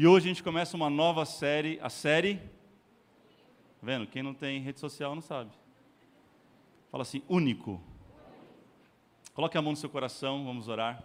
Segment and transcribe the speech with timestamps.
[0.00, 2.36] E hoje a gente começa uma nova série, a série.
[2.36, 4.06] Tá vendo?
[4.06, 5.50] Quem não tem rede social não sabe.
[6.88, 7.82] Fala assim, único.
[9.34, 11.02] Coloque a mão no seu coração, vamos orar.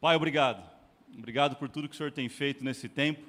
[0.00, 0.62] Pai, obrigado.
[1.12, 3.26] Obrigado por tudo que o Senhor tem feito nesse tempo.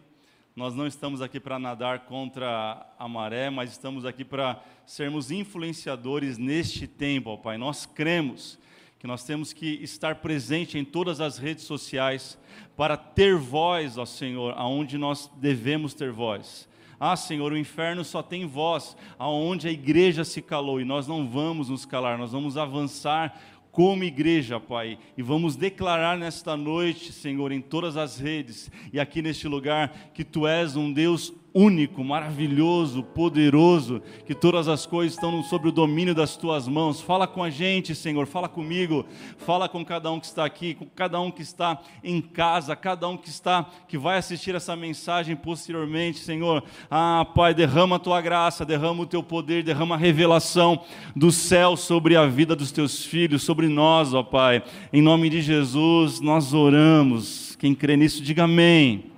[0.56, 6.38] Nós não estamos aqui para nadar contra a maré, mas estamos aqui para sermos influenciadores
[6.38, 7.58] neste tempo, ó Pai.
[7.58, 8.60] Nós cremos
[9.00, 12.38] que nós temos que estar presente em todas as redes sociais
[12.76, 16.68] para ter voz, ó Senhor, aonde nós devemos ter voz.
[17.00, 21.30] Ah, Senhor, o inferno só tem voz aonde a igreja se calou e nós não
[21.30, 23.40] vamos nos calar, nós vamos avançar
[23.72, 29.22] como igreja, Pai, e vamos declarar nesta noite, Senhor, em todas as redes e aqui
[29.22, 35.42] neste lugar, que Tu és um Deus único, maravilhoso, poderoso, que todas as coisas estão
[35.44, 37.02] sob o domínio das tuas mãos.
[37.02, 39.06] Fala com a gente, Senhor, fala comigo,
[39.38, 43.08] fala com cada um que está aqui, com cada um que está em casa, cada
[43.08, 46.64] um que está que vai assistir essa mensagem posteriormente, Senhor.
[46.90, 50.82] Ah, Pai, derrama a tua graça, derrama o teu poder, derrama a revelação
[51.16, 54.64] do céu sobre a vida dos teus filhos, sobre nós, ó Pai.
[54.94, 57.56] Em nome de Jesus, nós oramos.
[57.56, 59.09] Quem crê nisso, diga amém.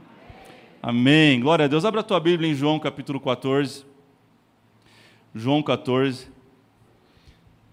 [0.84, 1.40] Amém.
[1.40, 1.86] Glória a Deus.
[1.86, 3.86] Abra a tua Bíblia em João capítulo 14.
[5.36, 6.28] João 14.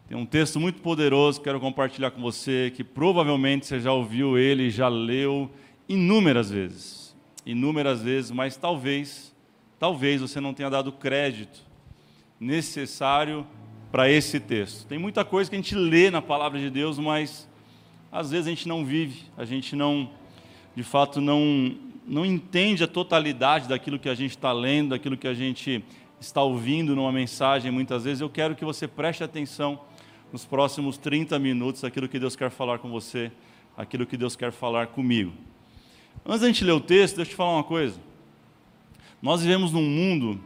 [0.06, 4.36] Tem um texto muito poderoso que quero compartilhar com você, que provavelmente você já ouviu
[4.36, 5.50] ele, já leu
[5.88, 7.16] inúmeras vezes.
[7.46, 9.34] Inúmeras vezes, mas talvez,
[9.78, 11.60] talvez você não tenha dado crédito
[12.38, 13.46] necessário
[13.90, 14.86] para esse texto.
[14.86, 17.48] Tem muita coisa que a gente lê na palavra de Deus, mas
[18.12, 20.10] às vezes a gente não vive, a gente não,
[20.76, 25.28] de fato, não, não entende a totalidade daquilo que a gente está lendo, daquilo que
[25.28, 25.84] a gente
[26.18, 29.80] está ouvindo numa mensagem, muitas vezes, eu quero que você preste atenção
[30.32, 33.30] nos próximos 30 minutos aquilo que Deus quer falar com você,
[33.76, 35.32] aquilo que Deus quer falar comigo.
[36.26, 38.00] Antes da gente ler o texto, deixa eu te falar uma coisa.
[39.22, 40.40] Nós vivemos num mundo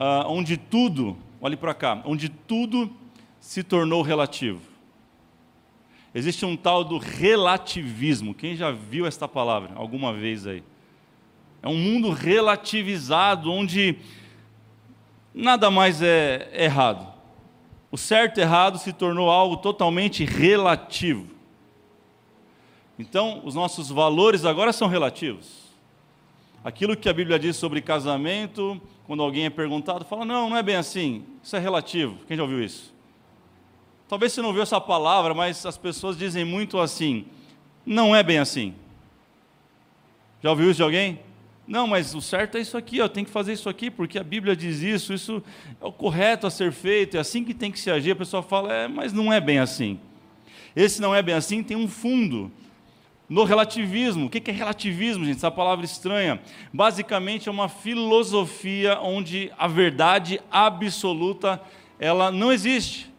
[0.00, 2.90] uh, onde tudo, olhe para cá, onde tudo
[3.38, 4.60] se tornou relativo.
[6.14, 8.34] Existe um tal do relativismo.
[8.34, 10.62] Quem já viu esta palavra alguma vez aí?
[11.62, 13.96] É um mundo relativizado, onde
[15.32, 17.06] nada mais é errado.
[17.90, 21.28] O certo e errado se tornou algo totalmente relativo.
[22.98, 25.62] Então, os nossos valores agora são relativos.
[26.64, 30.62] Aquilo que a Bíblia diz sobre casamento, quando alguém é perguntado, fala: não, não é
[30.62, 32.18] bem assim, isso é relativo.
[32.26, 32.92] Quem já ouviu isso?
[34.08, 37.24] Talvez você não ouviu essa palavra, mas as pessoas dizem muito assim:
[37.84, 38.74] não é bem assim.
[40.42, 41.20] Já ouviu isso de alguém?
[41.72, 44.54] Não, mas o certo é isso aqui, tenho que fazer isso aqui, porque a Bíblia
[44.54, 45.42] diz isso, isso
[45.80, 48.10] é o correto a ser feito, é assim que tem que se agir.
[48.10, 49.98] A pessoa fala, é, mas não é bem assim.
[50.76, 52.52] Esse não é bem assim, tem um fundo.
[53.26, 55.38] No relativismo, o que é relativismo, gente?
[55.38, 56.42] Essa palavra estranha.
[56.70, 61.58] Basicamente é uma filosofia onde a verdade absoluta
[61.98, 63.10] ela não existe.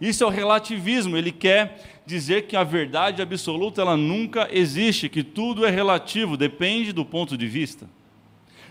[0.00, 5.22] Isso é o relativismo, ele quer dizer que a verdade absoluta ela nunca existe, que
[5.22, 7.86] tudo é relativo, depende do ponto de vista.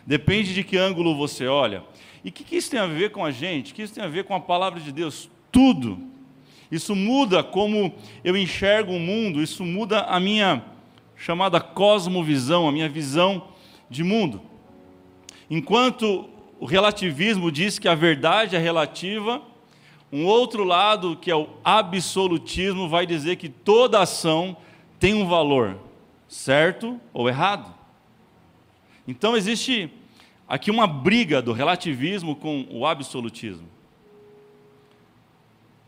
[0.06, 1.84] Depende de que ângulo você olha.
[2.24, 3.72] E o que, que isso tem a ver com a gente?
[3.72, 5.30] O que isso tem a ver com a palavra de Deus?
[5.52, 6.00] Tudo.
[6.72, 7.94] Isso muda como
[8.24, 10.64] eu enxergo o mundo, isso muda a minha
[11.16, 13.50] chamada cosmovisão, a minha visão
[13.90, 14.42] de mundo.
[15.50, 16.28] Enquanto
[16.60, 19.42] o relativismo diz que a verdade é relativa,
[20.12, 24.56] um outro lado, que é o absolutismo, vai dizer que toda ação
[25.00, 25.78] tem um valor,
[26.28, 27.74] certo ou errado.
[29.08, 29.92] Então existe
[30.48, 33.68] aqui uma briga do relativismo com o absolutismo.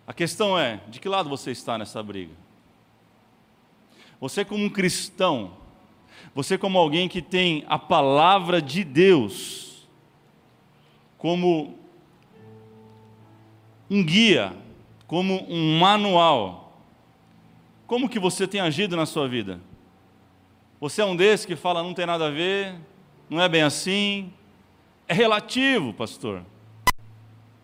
[0.06, 2.34] A questão é: de que lado você está nessa briga?
[4.20, 5.54] Você, como um cristão,
[6.36, 9.70] você, como alguém que tem a palavra de Deus
[11.20, 11.78] como
[13.90, 14.56] um guia,
[15.08, 16.80] como um manual.
[17.88, 19.60] Como que você tem agido na sua vida?
[20.80, 22.76] Você é um desses que fala não tem nada a ver,
[23.30, 24.32] não é bem assim?
[25.08, 26.44] É relativo, pastor.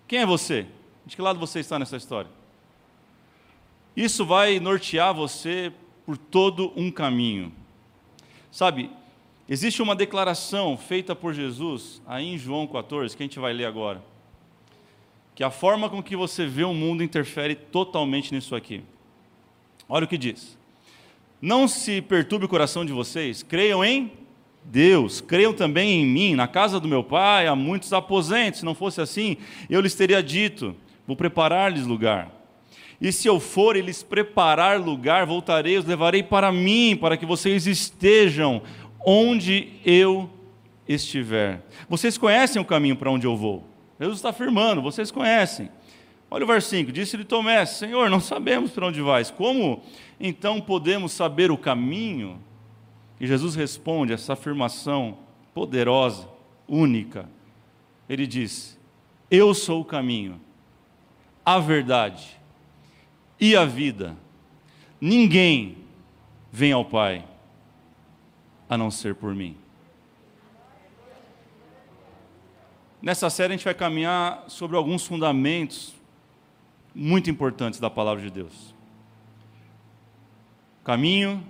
[0.08, 0.66] Quem é você?
[1.06, 2.32] De que lado você está nessa história?
[3.96, 5.72] Isso vai nortear você
[6.06, 7.54] por todo um caminho.
[8.52, 8.90] Sabe,
[9.48, 13.66] existe uma declaração feita por Jesus aí em João 14, que a gente vai ler
[13.66, 14.15] agora
[15.36, 18.82] que a forma com que você vê o mundo interfere totalmente nisso aqui.
[19.88, 20.58] Olha o que diz:
[21.42, 24.14] Não se perturbe o coração de vocês, creiam em
[24.64, 26.36] Deus, creiam também em mim.
[26.36, 29.36] Na casa do meu pai há muitos aposentos, se não fosse assim,
[29.70, 30.74] eu lhes teria dito:
[31.06, 32.32] Vou preparar-lhes lugar.
[33.00, 37.26] E se eu for e lhes preparar lugar, voltarei, os levarei para mim, para que
[37.26, 38.62] vocês estejam
[39.06, 40.30] onde eu
[40.88, 41.62] estiver.
[41.90, 43.75] Vocês conhecem o caminho para onde eu vou.
[44.00, 45.70] Jesus está afirmando, vocês conhecem.
[46.30, 49.32] Olha o versículo 5: Disse-lhe Tomé: Senhor, não sabemos para onde vais.
[49.32, 49.82] Como
[50.20, 52.42] então podemos saber o caminho?
[53.20, 55.18] E Jesus responde essa afirmação
[55.54, 56.28] poderosa,
[56.68, 57.30] única.
[58.10, 58.78] Ele diz:
[59.32, 60.42] Eu sou o caminho,
[61.46, 62.40] a verdade
[63.40, 64.18] e a vida.
[65.00, 65.78] Ninguém
[66.52, 67.26] vem ao Pai
[68.68, 69.56] a não ser por mim.
[73.06, 75.94] Nessa série a gente vai caminhar sobre alguns fundamentos
[76.96, 78.74] muito importantes da palavra de Deus.
[80.84, 81.46] Caminho,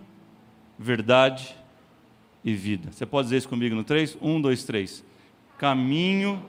[0.77, 1.55] verdade
[2.43, 2.91] e vida.
[2.91, 4.17] Você pode dizer isso comigo no 3?
[4.21, 5.05] 1, 2, 3.
[5.57, 6.45] Caminho.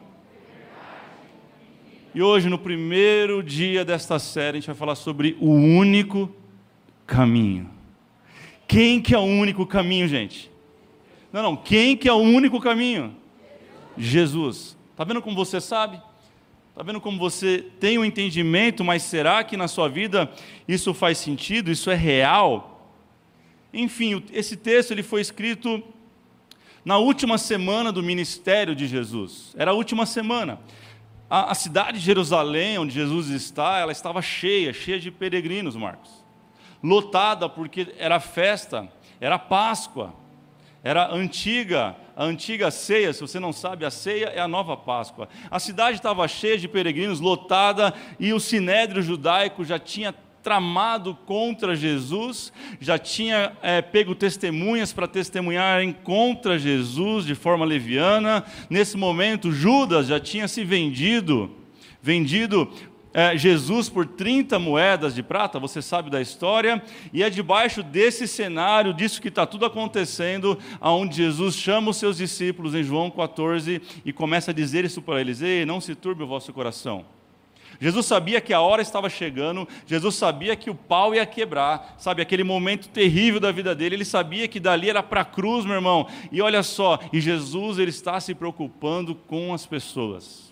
[2.13, 6.35] E hoje, no primeiro dia desta série, a gente vai falar sobre o único
[7.07, 7.71] caminho.
[8.67, 10.51] Quem que é o único caminho, gente?
[11.33, 11.57] Não, não.
[11.57, 13.15] Quem que é o único caminho?
[13.97, 14.76] Jesus.
[14.97, 16.01] Está vendo como você sabe?
[16.71, 20.33] Está vendo como você tem um entendimento, mas será que na sua vida
[20.67, 21.71] isso faz sentido?
[21.71, 22.91] Isso é real?
[23.75, 25.85] Enfim, esse texto ele foi escrito
[26.83, 29.55] na última semana do ministério de Jesus.
[29.59, 30.59] Era a última semana.
[31.29, 36.25] A, a cidade de Jerusalém, onde Jesus está, ela estava cheia, cheia de peregrinos, Marcos.
[36.83, 38.91] Lotada porque era festa,
[39.21, 40.15] era Páscoa.
[40.87, 45.29] Era antiga, a antiga ceia, se você não sabe, a ceia é a nova Páscoa.
[45.51, 51.75] A cidade estava cheia de peregrinos, lotada, e o sinédrio judaico já tinha tramado contra
[51.75, 58.45] Jesus, já tinha é, pego testemunhas para testemunharem contra Jesus de forma leviana.
[58.71, 61.51] Nesse momento, Judas já tinha se vendido,
[62.01, 62.71] vendido
[63.17, 66.83] é, Jesus por 30 moedas de prata, você sabe da história,
[67.15, 72.19] e é debaixo desse cenário, disso que está tudo acontecendo, aonde Jesus chama os seus
[72.19, 76.25] discípulos em João 14 e começa a dizer isso para eles: Ei, não se turbe
[76.25, 77.07] o vosso coração.
[77.81, 82.21] Jesus sabia que a hora estava chegando, Jesus sabia que o pau ia quebrar, sabe,
[82.21, 85.77] aquele momento terrível da vida dele, ele sabia que dali era para a cruz, meu
[85.77, 86.07] irmão.
[86.31, 90.46] E olha só, e Jesus ele está se preocupando com as pessoas.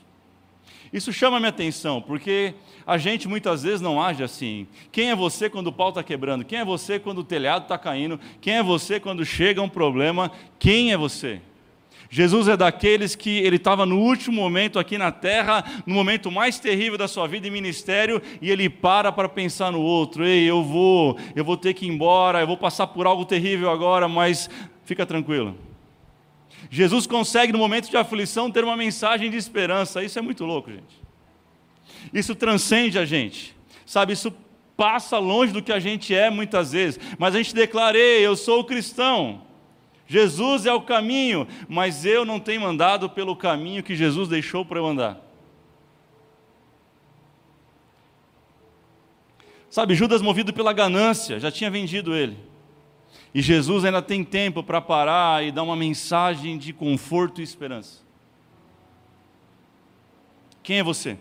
[0.94, 2.54] Isso chama minha atenção, porque
[2.86, 4.64] a gente muitas vezes não age assim.
[4.92, 6.44] Quem é você quando o pau está quebrando?
[6.44, 8.20] Quem é você quando o telhado está caindo?
[8.40, 10.30] Quem é você quando chega um problema?
[10.56, 11.40] Quem é você?
[12.08, 16.60] Jesus é daqueles que ele estava no último momento aqui na terra, no momento mais
[16.60, 20.24] terrível da sua vida e ministério, e ele para para pensar no outro.
[20.24, 23.68] Ei, eu vou, eu vou ter que ir embora, eu vou passar por algo terrível
[23.68, 24.48] agora, mas
[24.84, 25.56] fica tranquilo.
[26.74, 30.02] Jesus consegue, no momento de aflição, ter uma mensagem de esperança.
[30.02, 31.00] Isso é muito louco, gente.
[32.12, 33.54] Isso transcende a gente.
[33.86, 34.34] Sabe, isso
[34.76, 36.98] passa longe do que a gente é muitas vezes.
[37.16, 39.42] Mas a gente declara: eu sou cristão.
[40.08, 44.80] Jesus é o caminho, mas eu não tenho andado pelo caminho que Jesus deixou para
[44.80, 45.20] eu andar.
[49.70, 52.36] Sabe, Judas, movido pela ganância, já tinha vendido ele.
[53.34, 58.04] E Jesus ainda tem tempo para parar e dar uma mensagem de conforto e esperança.
[60.62, 61.18] Quem é você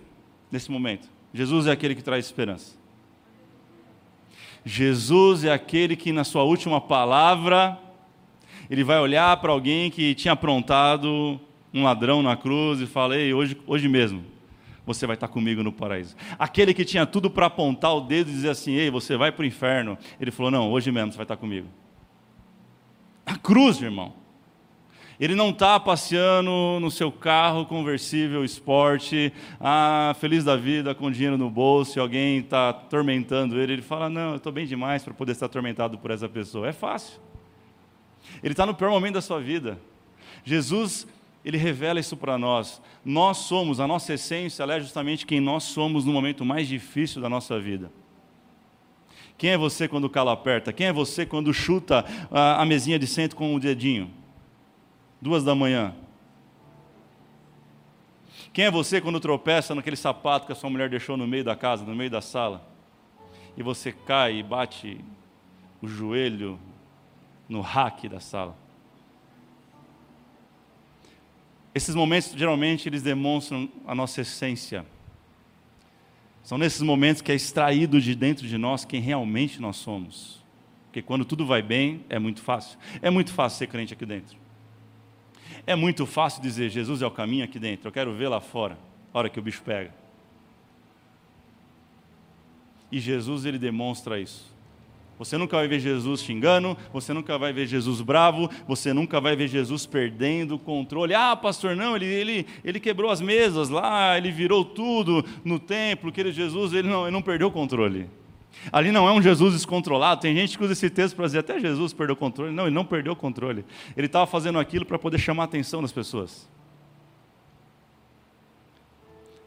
[0.51, 1.09] nesse momento?
[1.33, 2.77] Jesus é aquele que traz esperança.
[4.63, 7.77] Jesus é aquele que, na sua última palavra,
[8.69, 11.41] ele vai olhar para alguém que tinha aprontado
[11.73, 14.23] um ladrão na cruz e fala: Ei, hoje, hoje mesmo,
[14.85, 16.15] você vai estar comigo no paraíso.
[16.37, 19.41] Aquele que tinha tudo para apontar o dedo e dizer assim: Ei, você vai para
[19.41, 19.97] o inferno.
[20.21, 21.67] Ele falou: Não, hoje mesmo você vai estar comigo.
[23.25, 24.13] A cruz, irmão.
[25.19, 26.51] Ele não está passeando
[26.81, 32.39] no seu carro conversível, esporte, ah, feliz da vida, com dinheiro no bolso, e alguém
[32.39, 33.73] está atormentando ele.
[33.73, 36.67] Ele fala: Não, eu estou bem demais para poder ser atormentado por essa pessoa.
[36.67, 37.21] É fácil.
[38.43, 39.79] Ele está no pior momento da sua vida.
[40.43, 41.07] Jesus,
[41.45, 42.81] ele revela isso para nós.
[43.05, 47.21] Nós somos, a nossa essência, ela é justamente quem nós somos no momento mais difícil
[47.21, 47.91] da nossa vida.
[49.37, 50.71] Quem é você quando o calo aperta?
[50.71, 54.09] Quem é você quando chuta a, a mesinha de centro com o dedinho?
[55.21, 55.93] Duas da manhã.
[58.53, 61.55] Quem é você quando tropeça naquele sapato que a sua mulher deixou no meio da
[61.55, 62.65] casa, no meio da sala?
[63.57, 65.03] E você cai e bate
[65.81, 66.59] o joelho
[67.49, 68.55] no rack da sala.
[71.73, 74.85] Esses momentos, geralmente, eles demonstram a nossa essência.
[76.43, 80.43] São nesses momentos que é extraído de dentro de nós quem realmente nós somos.
[80.87, 82.77] Porque quando tudo vai bem, é muito fácil.
[83.01, 84.37] É muito fácil ser crente aqui dentro.
[85.65, 87.87] É muito fácil dizer Jesus é o caminho aqui dentro.
[87.87, 88.77] Eu quero ver lá fora,
[89.13, 89.93] a hora que o bicho pega.
[92.91, 94.52] E Jesus ele demonstra isso.
[95.23, 99.37] Você nunca vai ver Jesus xingando, você nunca vai ver Jesus bravo, você nunca vai
[99.37, 101.13] ver Jesus perdendo o controle.
[101.13, 106.11] Ah, pastor, não, ele, ele, ele quebrou as mesas lá, ele virou tudo no templo,
[106.11, 108.09] que Jesus, ele não, ele não perdeu o controle.
[108.69, 110.19] Ali não é um Jesus descontrolado.
[110.19, 112.53] Tem gente que usa esse texto para dizer até Jesus perdeu o controle.
[112.53, 113.63] Não, ele não perdeu o controle.
[113.95, 116.49] Ele estava fazendo aquilo para poder chamar a atenção das pessoas.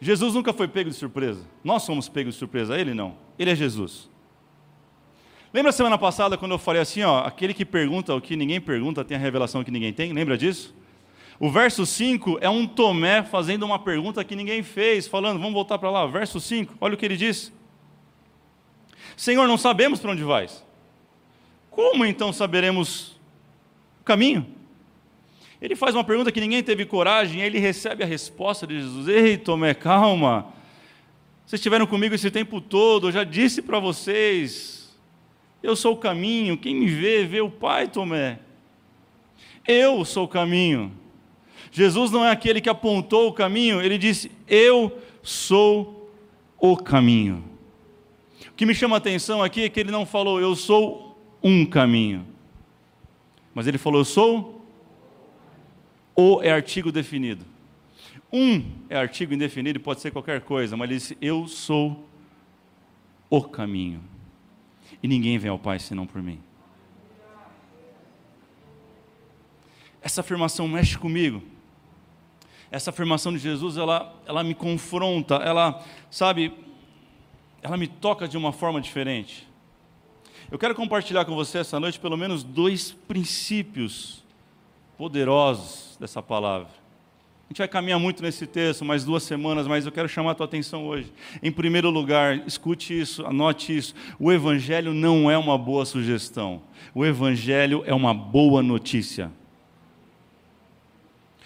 [0.00, 1.42] Jesus nunca foi pego de surpresa.
[1.62, 3.14] Nós somos pegos de surpresa, ele não.
[3.38, 4.10] Ele é Jesus.
[5.52, 9.04] Lembra semana passada quando eu falei assim, ó, aquele que pergunta o que ninguém pergunta
[9.04, 10.12] tem a revelação que ninguém tem?
[10.12, 10.74] Lembra disso?
[11.38, 15.78] O verso 5 é um Tomé fazendo uma pergunta que ninguém fez, falando, vamos voltar
[15.78, 17.52] para lá, verso 5, olha o que ele diz.
[19.16, 20.64] Senhor, não sabemos para onde vais.
[21.70, 23.20] Como então saberemos
[24.00, 24.46] o caminho?
[25.60, 29.08] Ele faz uma pergunta que ninguém teve coragem, e ele recebe a resposta de Jesus:
[29.08, 30.52] Ei, Tomé, calma.
[31.46, 34.75] Vocês estiveram comigo esse tempo todo, eu já disse para vocês,
[35.66, 38.38] eu sou o caminho, quem me vê, vê o Pai, Tomé.
[39.66, 40.92] Eu sou o caminho.
[41.72, 46.10] Jesus não é aquele que apontou o caminho, ele disse: Eu sou
[46.56, 47.44] o caminho.
[48.48, 51.66] O que me chama a atenção aqui é que ele não falou, Eu sou um
[51.66, 52.24] caminho,
[53.52, 54.64] mas ele falou, Eu sou
[56.14, 57.44] o é artigo definido.
[58.32, 62.08] Um é artigo indefinido, pode ser qualquer coisa, mas ele disse: Eu sou
[63.28, 64.00] o caminho.
[65.02, 66.40] E ninguém vem ao Pai senão por mim.
[70.00, 71.42] Essa afirmação mexe comigo.
[72.70, 76.52] Essa afirmação de Jesus, ela, ela me confronta, ela, sabe,
[77.62, 79.46] ela me toca de uma forma diferente.
[80.50, 84.24] Eu quero compartilhar com você essa noite pelo menos dois princípios
[84.96, 86.85] poderosos dessa palavra.
[87.48, 90.34] A gente vai caminhar muito nesse texto, mais duas semanas, mas eu quero chamar a
[90.34, 91.12] tua atenção hoje.
[91.40, 93.94] Em primeiro lugar, escute isso, anote isso.
[94.18, 96.60] O Evangelho não é uma boa sugestão.
[96.92, 99.30] O Evangelho é uma boa notícia.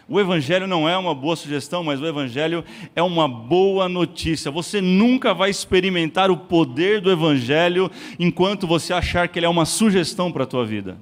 [0.09, 2.65] O Evangelho não é uma boa sugestão, mas o Evangelho
[2.97, 4.51] é uma boa notícia.
[4.51, 9.67] Você nunca vai experimentar o poder do Evangelho enquanto você achar que ele é uma
[9.67, 10.99] sugestão para a tua vida.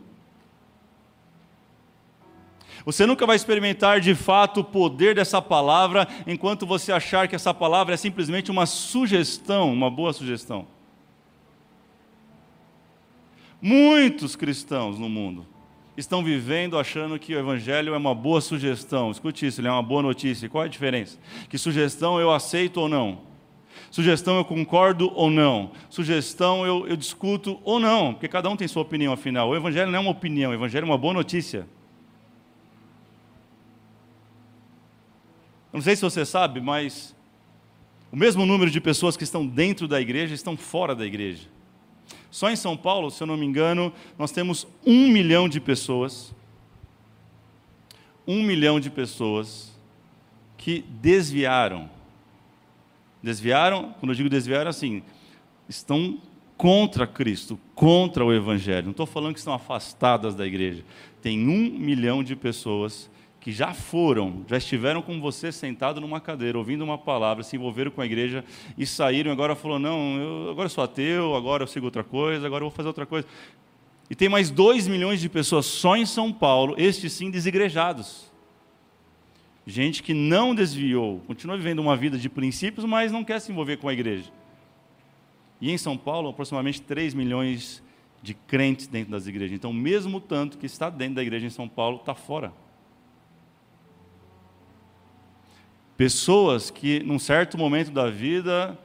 [2.84, 7.52] Você nunca vai experimentar de fato o poder dessa palavra enquanto você achar que essa
[7.52, 10.66] palavra é simplesmente uma sugestão, uma boa sugestão.
[13.60, 15.46] Muitos cristãos no mundo
[15.96, 19.10] estão vivendo achando que o evangelho é uma boa sugestão.
[19.10, 20.48] Escute isso, ele é uma boa notícia.
[20.48, 21.18] Qual é a diferença?
[21.48, 23.26] Que sugestão eu aceito ou não?
[23.90, 25.72] Sugestão eu concordo ou não?
[25.90, 28.12] Sugestão eu, eu discuto ou não?
[28.12, 29.48] Porque cada um tem sua opinião, afinal.
[29.48, 31.66] O evangelho não é uma opinião, o evangelho é uma boa notícia.
[35.72, 37.14] Não sei se você sabe, mas
[38.10, 41.46] o mesmo número de pessoas que estão dentro da igreja estão fora da igreja.
[42.30, 46.34] Só em São Paulo, se eu não me engano, nós temos um milhão de pessoas,
[48.26, 49.72] um milhão de pessoas
[50.56, 51.90] que desviaram.
[53.22, 55.02] Desviaram, quando eu digo desviaram, assim,
[55.68, 56.18] estão
[56.56, 58.86] contra Cristo, contra o Evangelho.
[58.86, 60.84] Não estou falando que estão afastadas da igreja.
[61.22, 63.10] Tem um milhão de pessoas
[63.40, 67.90] que já foram, já estiveram com você sentado numa cadeira, ouvindo uma palavra, se envolveram
[67.90, 68.44] com a igreja
[68.76, 72.46] e saíram, agora falou: não, eu, agora eu sou ateu, agora eu sigo outra coisa,
[72.46, 73.26] agora eu vou fazer outra coisa.
[74.10, 78.26] E tem mais 2 milhões de pessoas só em São Paulo, estes sim desigrejados.
[79.66, 83.76] Gente que não desviou, continua vivendo uma vida de princípios, mas não quer se envolver
[83.76, 84.32] com a igreja.
[85.60, 87.82] E em São Paulo, aproximadamente 3 milhões
[88.22, 89.54] de crentes dentro das igrejas.
[89.54, 92.52] Então, mesmo tanto que está dentro da igreja em São Paulo, está fora.
[95.98, 98.78] Pessoas que, num certo momento da vida,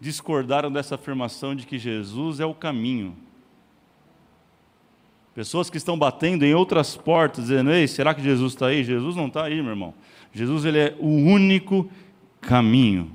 [0.00, 3.16] discordaram dessa afirmação de que Jesus é o caminho.
[5.32, 8.82] Pessoas que estão batendo em outras portas, dizendo: Ei, será que Jesus está aí?
[8.82, 9.94] Jesus não está aí, meu irmão.
[10.32, 11.88] Jesus ele é o único
[12.40, 13.12] caminho.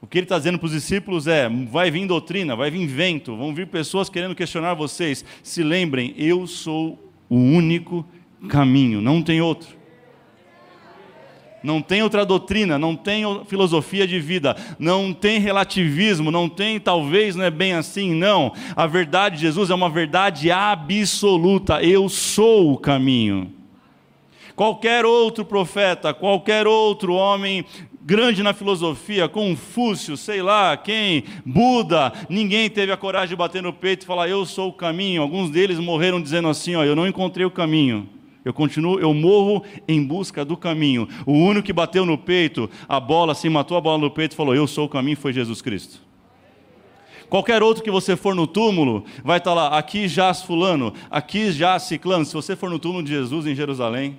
[0.00, 3.36] O que ele está dizendo para os discípulos é: vai vir doutrina, vai vir vento,
[3.36, 5.22] vão vir pessoas querendo questionar vocês.
[5.42, 8.06] Se lembrem, eu sou o único
[8.48, 9.75] caminho, não tem outro
[11.66, 17.34] não tem outra doutrina, não tem filosofia de vida, não tem relativismo, não tem talvez
[17.34, 18.52] não é bem assim, não.
[18.76, 21.82] A verdade de Jesus é uma verdade absoluta.
[21.82, 23.52] Eu sou o caminho.
[24.54, 27.64] Qualquer outro profeta, qualquer outro homem
[28.00, 33.72] grande na filosofia, Confúcio, sei lá quem, Buda, ninguém teve a coragem de bater no
[33.72, 35.20] peito e falar: Eu sou o caminho.
[35.20, 38.08] Alguns deles morreram dizendo assim: ó, Eu não encontrei o caminho.
[38.46, 41.08] Eu continuo, eu morro em busca do caminho.
[41.26, 44.36] O único que bateu no peito, a bola, assim, matou a bola no peito e
[44.36, 46.00] falou: Eu sou o caminho, foi Jesus Cristo.
[47.28, 51.82] Qualquer outro que você for no túmulo, vai estar lá, aqui jaz fulano, aqui jaz
[51.82, 52.24] ciclano.
[52.24, 54.16] Se você for no túmulo de Jesus em Jerusalém,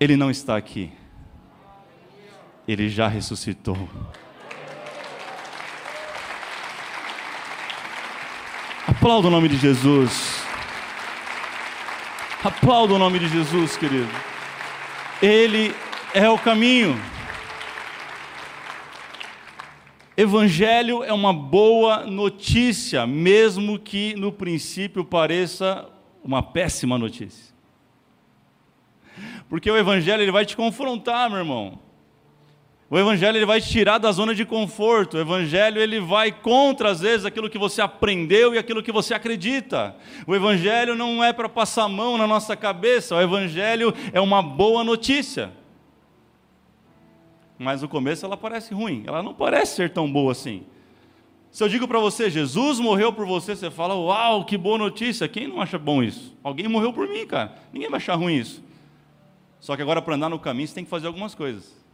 [0.00, 0.90] ele não está aqui.
[2.66, 3.76] Ele já ressuscitou.
[9.06, 10.42] Aplauda o nome de Jesus.
[12.42, 14.10] Aplauda o nome de Jesus, querido.
[15.22, 15.72] Ele
[16.12, 17.00] é o caminho.
[20.16, 25.88] Evangelho é uma boa notícia, mesmo que no princípio pareça
[26.24, 27.54] uma péssima notícia.
[29.48, 31.85] Porque o Evangelho ele vai te confrontar, meu irmão.
[32.88, 35.16] O evangelho ele vai te tirar da zona de conforto.
[35.16, 39.12] O evangelho ele vai contra às vezes aquilo que você aprendeu e aquilo que você
[39.12, 39.96] acredita.
[40.24, 43.16] O evangelho não é para passar a mão na nossa cabeça.
[43.16, 45.52] O evangelho é uma boa notícia.
[47.58, 49.02] Mas no começo ela parece ruim.
[49.04, 50.62] Ela não parece ser tão boa assim.
[51.50, 55.26] Se eu digo para você, Jesus morreu por você, você fala, uau, que boa notícia.
[55.26, 56.36] Quem não acha bom isso?
[56.44, 57.56] Alguém morreu por mim, cara.
[57.72, 58.62] Ninguém vai achar ruim isso.
[59.58, 61.85] Só que agora para andar no caminho você tem que fazer algumas coisas.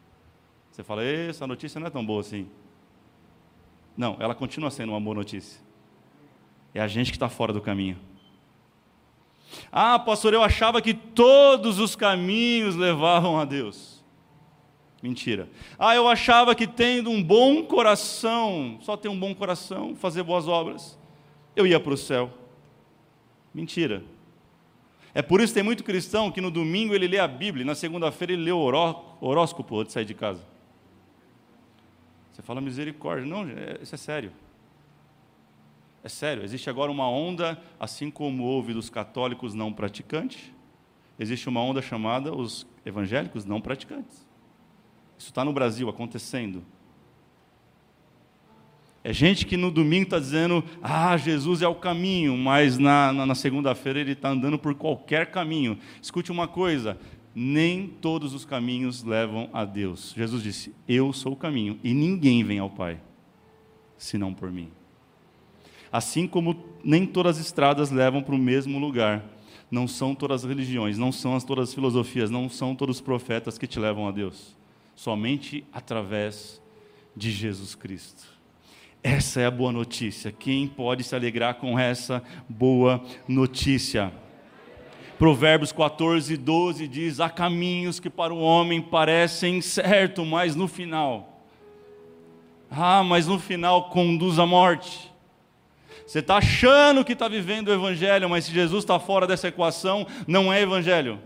[0.73, 2.49] Você fala, essa notícia não é tão boa assim.
[3.95, 5.61] Não, ela continua sendo uma boa notícia.
[6.73, 7.99] É a gente que está fora do caminho.
[9.71, 14.03] Ah, pastor, eu achava que todos os caminhos levavam a Deus.
[15.03, 15.47] Mentira.
[15.79, 20.49] Ah, eu achava que tendo um bom coração, só ter um bom coração, fazer boas
[20.49, 20.99] obras,
[21.55, 22.33] eu ia para o céu.
[23.53, 24.03] Mentira.
[25.13, 27.75] É por isso que tem muito cristão que no domingo ele lê a Bíblia, na
[27.75, 30.52] segunda-feira ele lê o horóscopo antes de sair de casa.
[32.33, 33.27] Você fala misericórdia.
[33.27, 34.33] Não, é, isso é sério.
[36.03, 36.43] É sério.
[36.43, 40.53] Existe agora uma onda, assim como houve dos católicos não praticantes,
[41.19, 44.27] existe uma onda chamada os evangélicos não praticantes.
[45.17, 46.65] Isso está no Brasil acontecendo.
[49.05, 53.27] É gente que no domingo está dizendo, ah, Jesus é o caminho, mas na, na,
[53.27, 55.79] na segunda-feira ele está andando por qualquer caminho.
[56.01, 56.99] Escute uma coisa:
[57.35, 60.13] nem todos os caminhos levam a Deus.
[60.17, 63.01] Jesus disse: Eu sou o caminho e ninguém vem ao Pai
[64.03, 64.69] senão por mim.
[65.91, 69.25] Assim como nem todas as estradas levam para o mesmo lugar,
[69.71, 73.57] não são todas as religiões, não são todas as filosofias, não são todos os profetas
[73.57, 74.57] que te levam a Deus,
[74.95, 76.61] somente através
[77.17, 78.25] de Jesus Cristo.
[79.03, 80.33] Essa é a boa notícia.
[80.33, 84.13] Quem pode se alegrar com essa boa notícia?
[85.23, 91.45] Provérbios 14, 12 diz: Há caminhos que para o homem parecem certo, mas no final,
[92.69, 95.13] ah, mas no final conduz à morte.
[96.05, 100.05] Você está achando que está vivendo o Evangelho, mas se Jesus está fora dessa equação,
[100.27, 101.21] não é Evangelho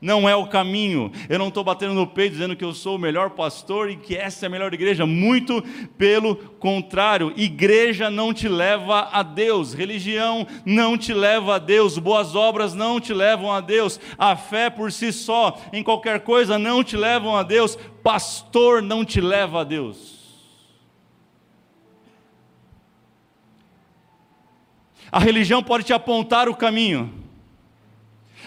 [0.00, 1.10] não é o caminho.
[1.28, 4.16] Eu não estou batendo no peito dizendo que eu sou o melhor pastor e que
[4.16, 5.04] essa é a melhor igreja.
[5.04, 5.62] Muito
[5.96, 7.32] pelo contrário.
[7.36, 13.00] Igreja não te leva a Deus, religião não te leva a Deus, boas obras não
[13.00, 17.36] te levam a Deus, a fé por si só, em qualquer coisa, não te levam
[17.36, 20.18] a Deus, pastor não te leva a Deus.
[25.10, 27.27] A religião pode te apontar o caminho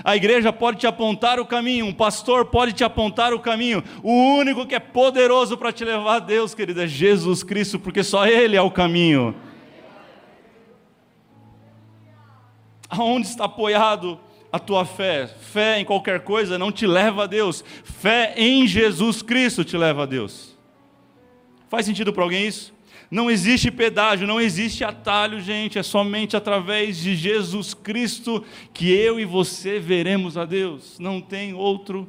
[0.04, 3.84] a igreja pode te apontar o caminho, um pastor pode te apontar o caminho.
[4.02, 8.04] O único que é poderoso para te levar a Deus, querido, é Jesus Cristo, porque
[8.04, 9.36] só Ele é o caminho.
[12.90, 14.20] Aonde está apoiado
[14.52, 15.28] a tua fé?
[15.28, 17.64] Fé em qualquer coisa não te leva a Deus.
[17.84, 20.58] Fé em Jesus Cristo te leva a Deus.
[21.70, 22.74] Faz sentido para alguém isso?
[23.12, 28.42] Não existe pedágio, não existe atalho, gente, é somente através de Jesus Cristo
[28.74, 30.98] que eu e você veremos a Deus.
[30.98, 32.08] Não tem outro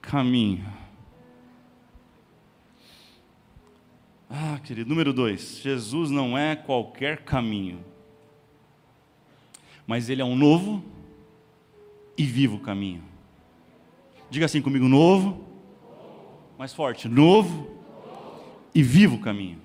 [0.00, 0.66] caminho.
[4.30, 7.84] Ah, querido, número dois, Jesus não é qualquer caminho,
[9.86, 10.82] mas Ele é um novo
[12.16, 13.02] e vivo caminho.
[14.30, 15.44] Diga assim comigo: novo,
[16.56, 17.68] mais forte, novo
[18.74, 19.59] e vivo caminho.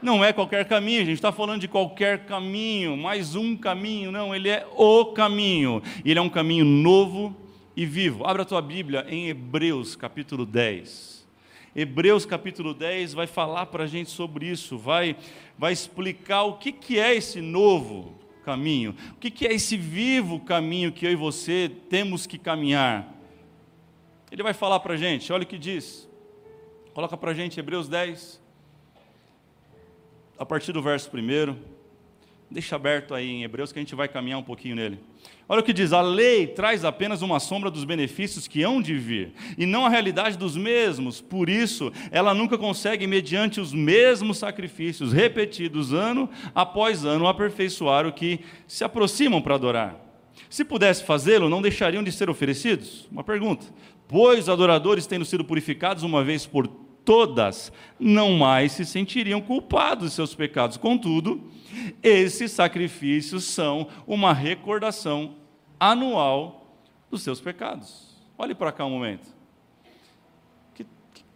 [0.00, 4.34] Não é qualquer caminho, a gente está falando de qualquer caminho, mais um caminho, não,
[4.34, 5.82] ele é o caminho.
[6.04, 7.36] Ele é um caminho novo
[7.76, 8.24] e vivo.
[8.24, 11.26] Abra a tua Bíblia em Hebreus capítulo 10.
[11.74, 15.16] Hebreus capítulo 10 vai falar para a gente sobre isso, vai,
[15.56, 20.40] vai explicar o que, que é esse novo caminho, o que, que é esse vivo
[20.40, 23.14] caminho que eu e você temos que caminhar.
[24.30, 26.08] Ele vai falar para a gente, olha o que diz.
[26.94, 28.40] Coloca para a gente Hebreus 10,
[30.38, 31.78] a partir do verso 1,
[32.50, 34.98] Deixa aberto aí em Hebreus que a gente vai caminhar um pouquinho nele.
[35.46, 38.94] Olha o que diz: a lei traz apenas uma sombra dos benefícios que hão de
[38.94, 41.20] vir, e não a realidade dos mesmos.
[41.20, 48.12] Por isso, ela nunca consegue, mediante os mesmos sacrifícios repetidos ano após ano, aperfeiçoar o
[48.12, 49.96] que se aproximam para adorar.
[50.48, 53.06] Se pudesse fazê-lo, não deixariam de ser oferecidos?
[53.12, 53.66] Uma pergunta.
[54.06, 56.66] Pois adoradores, tendo sido purificados uma vez por
[57.08, 60.76] todas, não mais se sentiriam culpados de seus pecados.
[60.76, 61.50] Contudo,
[62.02, 65.36] esses sacrifícios são uma recordação
[65.80, 66.70] anual
[67.10, 68.14] dos seus pecados.
[68.36, 69.26] Olhe para cá um momento.
[70.78, 70.84] O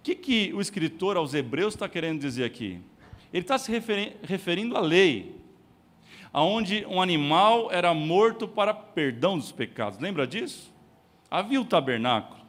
[0.03, 2.79] que, que, o escritor aos Hebreus está querendo dizer aqui?
[3.33, 5.41] Ele está se referi referindo à lei,
[6.35, 9.99] aonde um animal era morto para perdão dos pecados.
[9.99, 10.71] Lembra disso?
[11.31, 12.45] Havia o tabernáculo,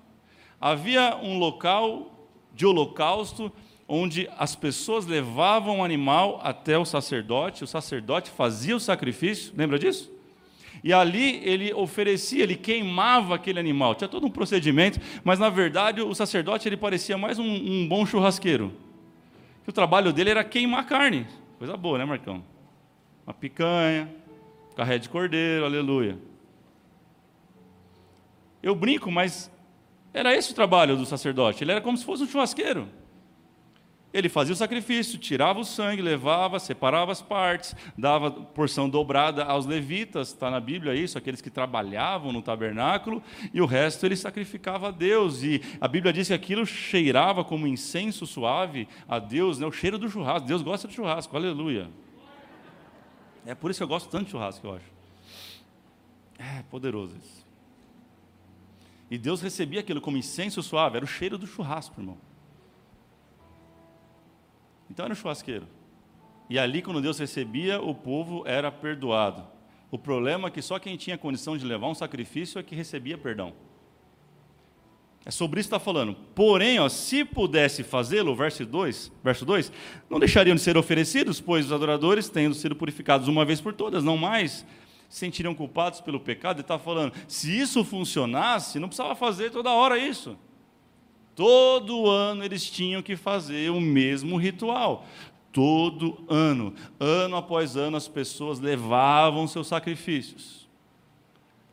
[0.60, 2.12] havia um local
[2.54, 3.52] de holocausto
[3.88, 9.78] onde as pessoas levavam o animal até o sacerdote, o sacerdote fazia o sacrifício, lembra
[9.78, 10.12] disso?
[10.84, 13.96] E ali ele oferecia, ele queimava aquele animal.
[13.96, 18.06] Tinha todo um procedimento, mas na verdade o sacerdote ele parecia mais um, um bom
[18.06, 18.74] churrasqueiro.
[19.63, 21.26] Que o trabalho dele era queimar carne.
[21.58, 22.44] Coisa boa, né, Marcão?
[23.26, 24.13] Uma picanha,
[24.76, 26.18] carré de cordeiro, aleluia.
[28.62, 29.50] Eu brinco, mas
[30.13, 31.63] era esse o trabalho do sacerdote.
[31.63, 32.88] Ele era como se fosse um churrasqueiro.
[34.13, 39.65] Ele fazia o sacrifício, tirava o sangue, levava, separava as partes, dava porção dobrada aos
[39.65, 44.89] levitas, está na Bíblia isso, aqueles que trabalhavam no tabernáculo, e o resto ele sacrificava
[44.89, 45.41] a Deus.
[45.41, 49.65] E a Bíblia diz que aquilo cheirava como incenso suave a Deus, né?
[49.65, 50.47] o cheiro do churrasco.
[50.47, 51.89] Deus gosta de churrasco, aleluia.
[53.47, 54.93] É por isso que eu gosto tanto de churrasco, eu acho.
[56.38, 57.42] É poderoso isso.
[59.13, 62.17] E Deus recebia aquilo como incenso suave, era o cheiro do churrasco, irmão.
[64.89, 65.67] Então era um churrasqueiro.
[66.49, 69.45] E ali, quando Deus recebia, o povo era perdoado.
[69.91, 73.15] O problema é que só quem tinha condição de levar um sacrifício é que recebia
[73.15, 73.54] perdão.
[75.23, 76.15] É sobre isso que está falando.
[76.34, 79.71] Porém, ó, se pudesse fazê-lo, verso 2, verso 2,
[80.10, 84.04] não deixariam de ser oferecidos, pois os adoradores, tendo sido purificados uma vez por todas,
[84.04, 84.65] não mais
[85.13, 86.56] se sentiriam culpados pelo pecado.
[86.56, 90.36] Ele está falando, se isso funcionasse, não precisava fazer toda hora isso.
[91.36, 95.06] Todo ano eles tinham que fazer o mesmo ritual.
[95.52, 100.67] Todo ano, ano após ano, as pessoas levavam seus sacrifícios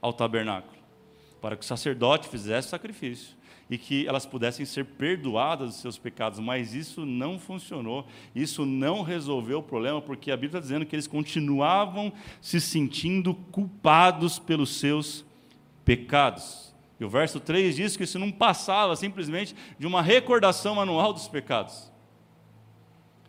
[0.02, 0.76] ao tabernáculo,
[1.40, 3.34] para que o sacerdote fizesse sacrifício
[3.70, 8.04] e que elas pudessem ser perdoadas dos seus pecados, mas isso não funcionou,
[8.34, 13.32] isso não resolveu o problema, porque a Bíblia está dizendo que eles continuavam se sentindo
[13.32, 15.24] culpados pelos seus
[15.84, 16.74] pecados.
[16.98, 21.28] E o verso 3 diz que isso não passava simplesmente de uma recordação anual dos
[21.28, 21.90] pecados.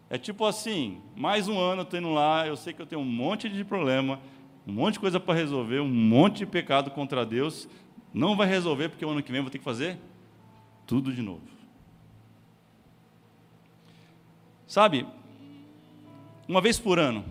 [0.10, 3.02] É tipo assim, mais um ano eu estou indo lá, eu sei que eu tenho
[3.02, 4.20] um monte de problema,
[4.68, 7.70] um monte de coisa para resolver, um monte de pecado contra Deus.
[8.12, 9.98] Não vai resolver porque o ano que vem eu vou ter que fazer
[10.92, 11.48] tudo de novo.
[14.68, 15.08] Sabe,
[16.50, 17.24] uma vez por ano,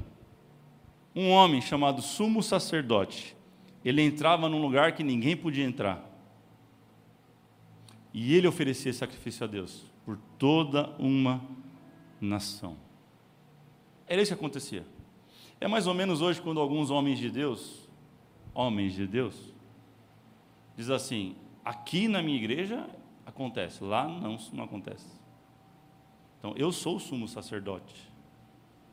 [1.14, 3.36] um homem chamado sumo sacerdote,
[3.84, 6.02] ele entrava num lugar que ninguém podia entrar.
[8.14, 11.42] E ele oferecia sacrifício a Deus por toda uma
[12.18, 12.78] nação.
[14.06, 14.86] Era isso que acontecia.
[15.60, 17.90] É mais ou menos hoje quando alguns homens de Deus,
[18.54, 19.52] homens de Deus,
[20.78, 22.88] diz assim: aqui na minha igreja
[23.24, 25.06] acontece, lá não, não acontece.
[26.38, 28.11] Então eu sou o sumo sacerdote.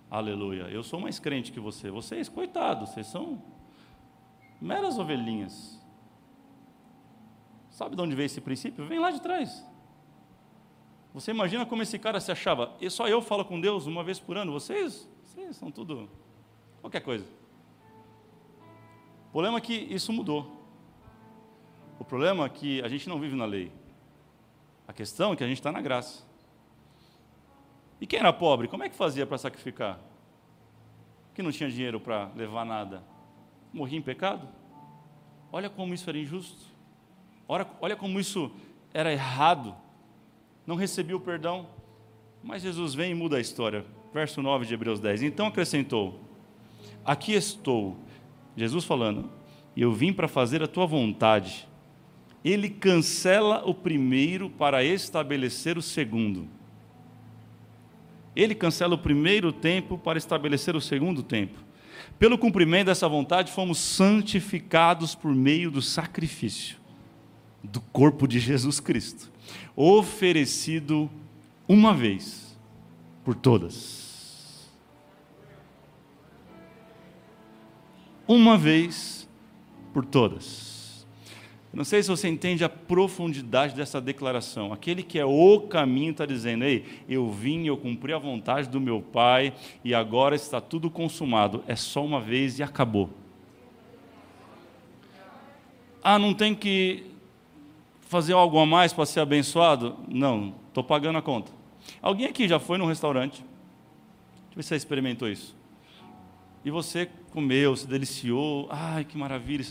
[0.09, 0.63] Aleluia.
[0.63, 1.91] Eu sou mais crente que você.
[1.91, 3.41] Vocês, coitados, vocês são
[4.61, 5.77] meras ovelhinhas.
[7.69, 8.85] Sabe de onde veio esse princípio?
[8.85, 9.65] Vem lá de trás.
[11.13, 12.75] Você imagina como esse cara se achava?
[12.79, 14.51] E só eu falo com Deus uma vez por ano.
[14.51, 16.09] Vocês, vocês são tudo
[16.81, 17.25] qualquer coisa.
[19.27, 20.57] O problema é que isso mudou.
[21.99, 23.71] O problema é que a gente não vive na lei.
[24.87, 26.23] A questão é que a gente está na graça.
[27.99, 29.99] E quem era pobre, como é que fazia para sacrificar?
[31.33, 33.03] Que não tinha dinheiro para levar nada.
[33.73, 34.47] Morria em pecado?
[35.51, 36.65] Olha como isso era injusto.
[37.47, 38.51] Olha, olha como isso
[38.93, 39.75] era errado.
[40.65, 41.67] Não recebia o perdão.
[42.43, 43.85] Mas Jesus vem e muda a história.
[44.13, 45.23] Verso 9 de Hebreus 10.
[45.23, 46.19] Então acrescentou:
[47.03, 47.97] Aqui estou.
[48.55, 49.29] Jesus falando:
[49.75, 51.67] Eu vim para fazer a tua vontade.
[52.47, 56.47] Ele cancela o primeiro para estabelecer o segundo.
[58.35, 61.59] Ele cancela o primeiro tempo para estabelecer o segundo tempo.
[62.19, 66.77] Pelo cumprimento dessa vontade, fomos santificados por meio do sacrifício
[67.63, 69.31] do corpo de Jesus Cristo,
[69.75, 71.09] oferecido
[71.67, 72.57] uma vez
[73.25, 74.07] por todas.
[78.27, 79.27] uma vez
[79.93, 80.66] por todas.
[81.73, 84.71] Não sei se você entende a profundidade dessa declaração.
[84.71, 88.79] Aquele que é o caminho está dizendo: Ei, eu vim, eu cumpri a vontade do
[88.79, 89.53] meu Pai
[89.83, 91.63] e agora está tudo consumado.
[91.67, 93.09] É só uma vez e acabou.
[96.01, 97.03] Ah, não tem que
[98.01, 99.97] fazer algo a mais para ser abençoado?
[100.07, 101.51] Não, estou pagando a conta.
[102.01, 103.43] Alguém aqui já foi num restaurante?
[103.43, 105.56] Deixa eu ver se você experimentou isso.
[106.67, 109.63] E você comeu, se deliciou, ai que maravilha.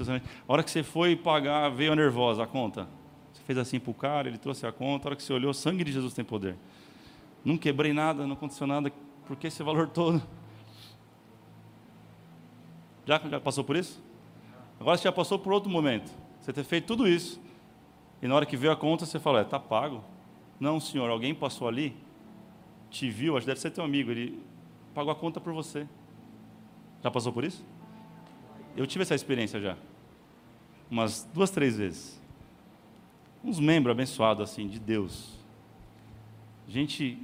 [0.49, 2.89] A hora que você foi pagar, veio a nervosa a conta.
[3.35, 5.07] Você fez assim para o cara, ele trouxe a conta.
[5.07, 6.57] A hora que você olhou, sangue de Jesus tem poder.
[7.45, 8.91] Não quebrei nada, não aconteceu nada,
[9.27, 10.23] por que esse valor todo?
[13.05, 14.03] Já, já passou por isso?
[14.81, 16.11] Agora você já passou por outro momento.
[16.41, 17.39] Você ter feito tudo isso,
[18.23, 20.03] e na hora que veio a conta, você fala, está é, pago.
[20.59, 21.95] Não, senhor, alguém passou ali,
[22.89, 24.43] te viu, acho que deve ser teu amigo, ele
[24.95, 25.87] pagou a conta por você.
[27.07, 27.65] Já passou por isso?
[28.77, 29.77] Eu tive essa experiência já.
[30.91, 32.21] Umas duas, três vezes.
[33.45, 35.39] Uns membros abençoados assim, de Deus.
[36.67, 37.17] Gente,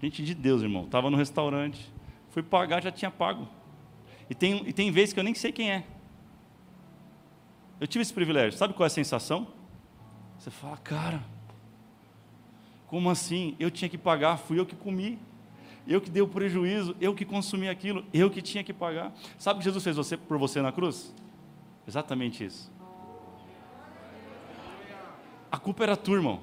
[0.00, 0.84] gente de Deus, irmão.
[0.84, 1.92] Estava no restaurante,
[2.30, 3.48] fui pagar, já tinha pago.
[4.30, 5.84] E tem, e tem vezes que eu nem sei quem é.
[7.80, 8.56] Eu tive esse privilégio.
[8.56, 9.48] Sabe qual é a sensação?
[10.38, 11.24] Você fala, cara,
[12.86, 13.56] como assim?
[13.58, 15.18] Eu tinha que pagar, fui eu que comi
[15.88, 19.12] eu que dei o prejuízo, eu que consumi aquilo, eu que tinha que pagar.
[19.38, 21.14] Sabe o que Jesus fez você, por você na cruz?
[21.86, 22.70] Exatamente isso.
[25.50, 26.40] A culpa era tua, irmão.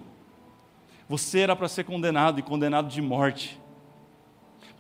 [1.07, 3.61] Você era para ser condenado e condenado de morte.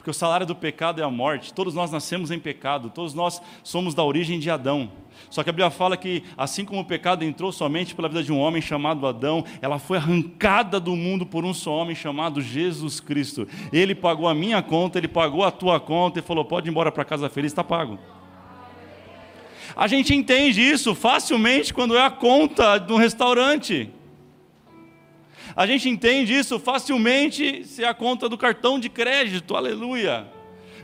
[0.05, 1.51] Porque o salário do pecado é a morte.
[1.51, 4.91] Todos nós nascemos em pecado, todos nós somos da origem de Adão.
[5.31, 8.31] Só que a Bíblia fala que, assim como o pecado entrou somente pela vida de
[8.31, 12.99] um homem chamado Adão, ela foi arrancada do mundo por um só homem chamado Jesus
[12.99, 13.47] Cristo.
[13.73, 16.91] Ele pagou a minha conta, ele pagou a tua conta e falou: pode ir embora
[16.91, 17.97] para casa feliz, está pago.
[19.75, 23.91] A gente entende isso facilmente quando é a conta de um restaurante.
[25.55, 30.27] A gente entende isso facilmente se é a conta do cartão de crédito, aleluia.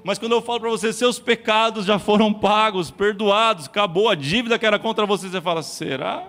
[0.04, 4.58] Mas quando eu falo para você, seus pecados já foram pagos, perdoados, acabou a dívida
[4.58, 6.26] que era contra você, você fala: será?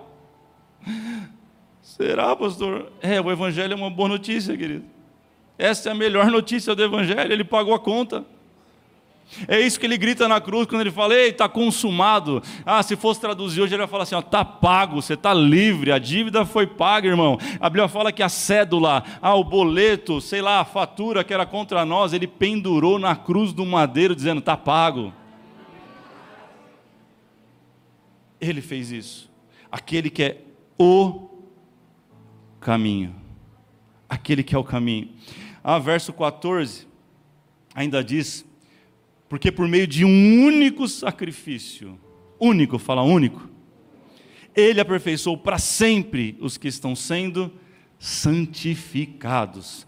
[1.81, 2.91] Será, pastor?
[3.01, 4.85] É, o Evangelho é uma boa notícia, querido.
[5.57, 8.25] Essa é a melhor notícia do Evangelho, ele pagou a conta.
[9.47, 12.41] É isso que ele grita na cruz quando ele fala: Ei, está consumado.
[12.65, 15.99] Ah, se fosse traduzir hoje, ele vai falar assim: está pago, você está livre, a
[15.99, 17.37] dívida foi paga, irmão.
[17.59, 21.45] A Bíblia fala que a cédula, ah, o boleto, sei lá, a fatura que era
[21.45, 25.13] contra nós, ele pendurou na cruz do madeiro, dizendo: está pago.
[28.39, 29.31] Ele fez isso.
[29.71, 30.41] Aquele que é
[30.77, 31.29] o
[32.59, 33.15] caminho.
[34.07, 35.09] Aquele que é o caminho.
[35.63, 36.87] Ah, verso 14
[37.73, 38.45] ainda diz
[39.33, 41.99] porque por meio de um único sacrifício,
[42.39, 43.49] único, fala único,
[44.55, 47.51] ele aperfeiçoou para sempre os que estão sendo
[47.97, 49.87] santificados.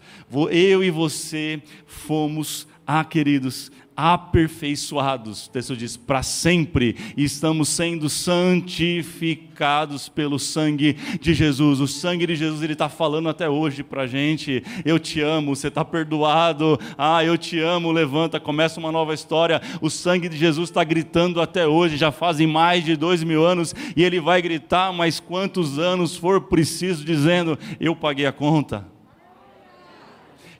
[0.50, 10.08] Eu e você fomos, ah, queridos, aperfeiçoados, o texto diz, para sempre, estamos sendo santificados
[10.08, 11.80] pelo sangue de Jesus.
[11.80, 15.56] O sangue de Jesus, ele está falando até hoje para a gente: eu te amo,
[15.56, 19.62] você está perdoado, ah, eu te amo, levanta, começa uma nova história.
[19.80, 23.74] O sangue de Jesus está gritando até hoje, já fazem mais de dois mil anos,
[23.96, 28.95] e ele vai gritar mais quantos anos for preciso, dizendo: eu paguei a conta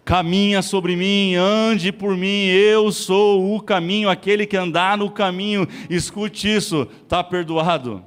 [0.07, 5.66] caminha sobre mim, ande por mim, eu sou o caminho, aquele que andar no caminho,
[5.90, 8.05] escute isso, está perdoado.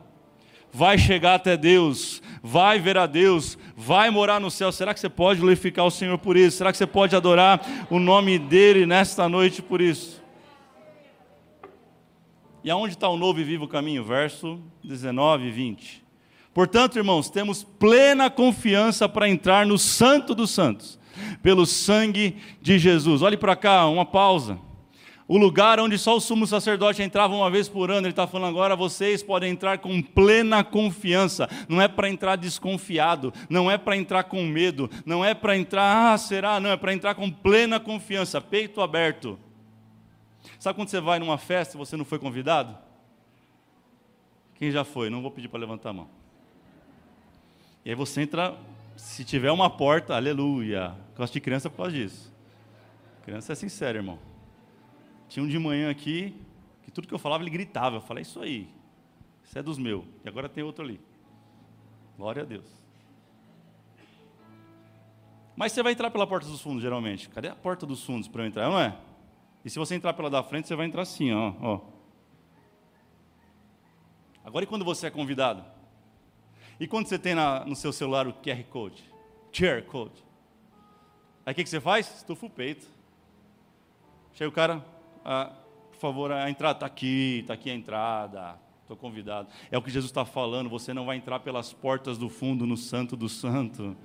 [0.71, 4.71] Vai chegar até Deus, vai ver a Deus, vai morar no céu.
[4.71, 6.57] Será que você pode glorificar o Senhor por isso?
[6.57, 10.23] Será que você pode adorar o nome dEle nesta noite por isso?
[12.63, 14.05] E aonde está o novo e vivo caminho?
[14.05, 16.05] Verso 19 e 20.
[16.53, 20.98] Portanto, irmãos, temos plena confiança para entrar no Santo dos Santos
[21.41, 23.21] pelo sangue de Jesus.
[23.21, 24.59] Olhe para cá, uma pausa.
[25.27, 28.49] O lugar onde só o sumo sacerdote entrava uma vez por ano, ele está falando
[28.49, 31.47] agora, vocês podem entrar com plena confiança.
[31.69, 36.13] Não é para entrar desconfiado, não é para entrar com medo, não é para entrar,
[36.13, 36.59] ah, será?
[36.59, 39.37] Não, é para entrar com plena confiança, peito aberto.
[40.57, 42.75] Sabe quando você vai numa festa e você não foi convidado?
[44.55, 45.11] Quem já foi?
[45.11, 46.09] Não vou pedir para levantar a mão.
[47.85, 48.57] E aí você entra
[48.99, 50.93] se tiver uma porta, aleluia.
[51.15, 52.33] Gosto de criança por causa disso.
[53.23, 54.19] Criança é sincera, irmão.
[55.29, 56.35] Tinha um de manhã aqui,
[56.83, 57.95] que tudo que eu falava ele gritava.
[57.95, 58.67] Eu falei, isso aí,
[59.41, 60.03] isso é dos meus.
[60.25, 60.99] E agora tem outro ali.
[62.17, 62.65] Glória a Deus.
[65.55, 67.29] Mas você vai entrar pela porta dos fundos, geralmente.
[67.29, 68.69] Cadê a porta dos fundos para eu entrar?
[68.69, 68.97] Não é?
[69.63, 71.53] E se você entrar pela da frente, você vai entrar assim, ó.
[71.61, 71.81] ó.
[74.43, 75.78] Agora, e quando você é convidado?
[76.79, 79.03] E quando você tem na, no seu celular o QR Code?
[79.51, 80.23] QR Code.
[81.45, 82.17] Aí o que, que você faz?
[82.17, 82.87] Estufa o peito.
[84.33, 84.85] Chega o cara,
[85.25, 85.51] ah,
[85.91, 89.49] por favor, a entrada está aqui, está aqui a entrada, estou convidado.
[89.69, 92.77] É o que Jesus está falando, você não vai entrar pelas portas do fundo no
[92.77, 93.97] Santo do Santo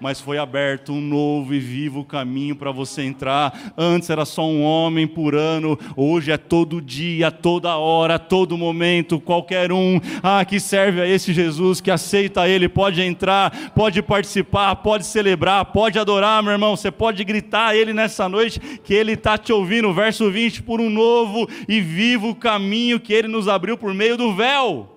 [0.00, 3.72] mas foi aberto um novo e vivo caminho para você entrar.
[3.76, 9.20] Antes era só um homem por ano, hoje é todo dia, toda hora, todo momento,
[9.20, 10.00] qualquer um.
[10.22, 15.64] Ah, que serve a esse Jesus, que aceita Ele, pode entrar, pode participar, pode celebrar,
[15.66, 16.76] pode adorar, meu irmão.
[16.76, 19.92] Você pode gritar a Ele nessa noite que Ele está te ouvindo.
[19.92, 24.34] Verso 20: por um novo e vivo caminho que Ele nos abriu por meio do
[24.34, 24.90] véu.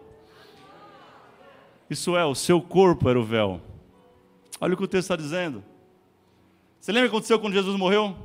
[1.90, 3.62] Isso é, o seu corpo era o véu.
[4.60, 5.64] Olha o que o texto está dizendo.
[6.80, 8.16] Você lembra o que aconteceu quando Jesus morreu?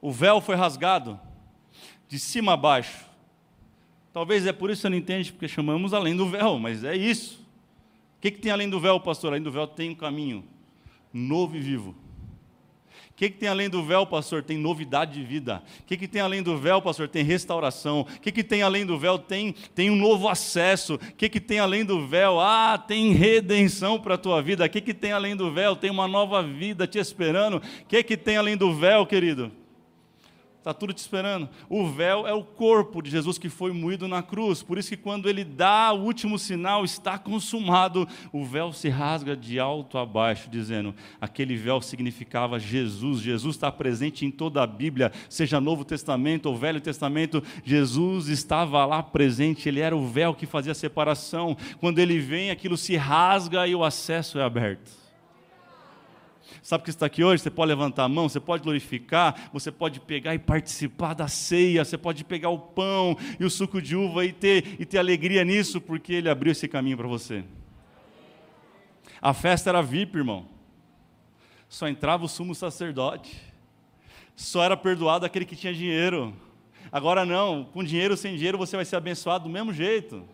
[0.00, 1.18] O véu foi rasgado,
[2.08, 3.06] de cima a baixo.
[4.12, 6.96] Talvez é por isso que você não entende, porque chamamos além do véu, mas é
[6.96, 7.40] isso.
[8.18, 9.30] O que, que tem além do véu, pastor?
[9.30, 10.44] Além do véu tem um caminho
[11.12, 11.94] novo e vivo
[13.14, 14.42] que, que tem além do véu, pastor?
[14.42, 15.62] Tem novidade de vida.
[15.80, 17.08] O que, que tem além do véu, pastor?
[17.08, 18.00] Tem restauração.
[18.00, 19.18] O que, que tem além do véu?
[19.18, 20.94] Tem, tem um novo acesso.
[20.94, 22.40] O que, que tem além do véu?
[22.40, 24.64] Ah, tem redenção para a tua vida.
[24.64, 25.76] O que, que tem além do véu?
[25.76, 27.58] Tem uma nova vida te esperando.
[27.58, 29.52] O que, que tem além do véu, querido?
[30.62, 31.48] Está tudo te esperando.
[31.68, 34.62] O véu é o corpo de Jesus que foi moído na cruz.
[34.62, 39.36] Por isso que quando ele dá o último sinal, está consumado, o véu se rasga
[39.36, 43.20] de alto a baixo, dizendo: aquele véu significava Jesus.
[43.20, 47.42] Jesus está presente em toda a Bíblia, seja Novo Testamento ou Velho Testamento.
[47.64, 51.56] Jesus estava lá presente, ele era o véu que fazia a separação.
[51.80, 55.01] Quando ele vem, aquilo se rasga e o acesso é aberto.
[56.62, 57.42] Sabe que está aqui hoje?
[57.42, 61.84] Você pode levantar a mão, você pode glorificar, você pode pegar e participar da ceia,
[61.84, 65.44] você pode pegar o pão e o suco de uva e ter, e ter alegria
[65.44, 67.42] nisso, porque Ele abriu esse caminho para você.
[69.20, 70.46] A festa era VIP, irmão.
[71.68, 73.36] Só entrava o sumo sacerdote.
[74.36, 76.32] Só era perdoado aquele que tinha dinheiro.
[76.92, 80.24] Agora não, com dinheiro ou sem dinheiro você vai ser abençoado do mesmo jeito.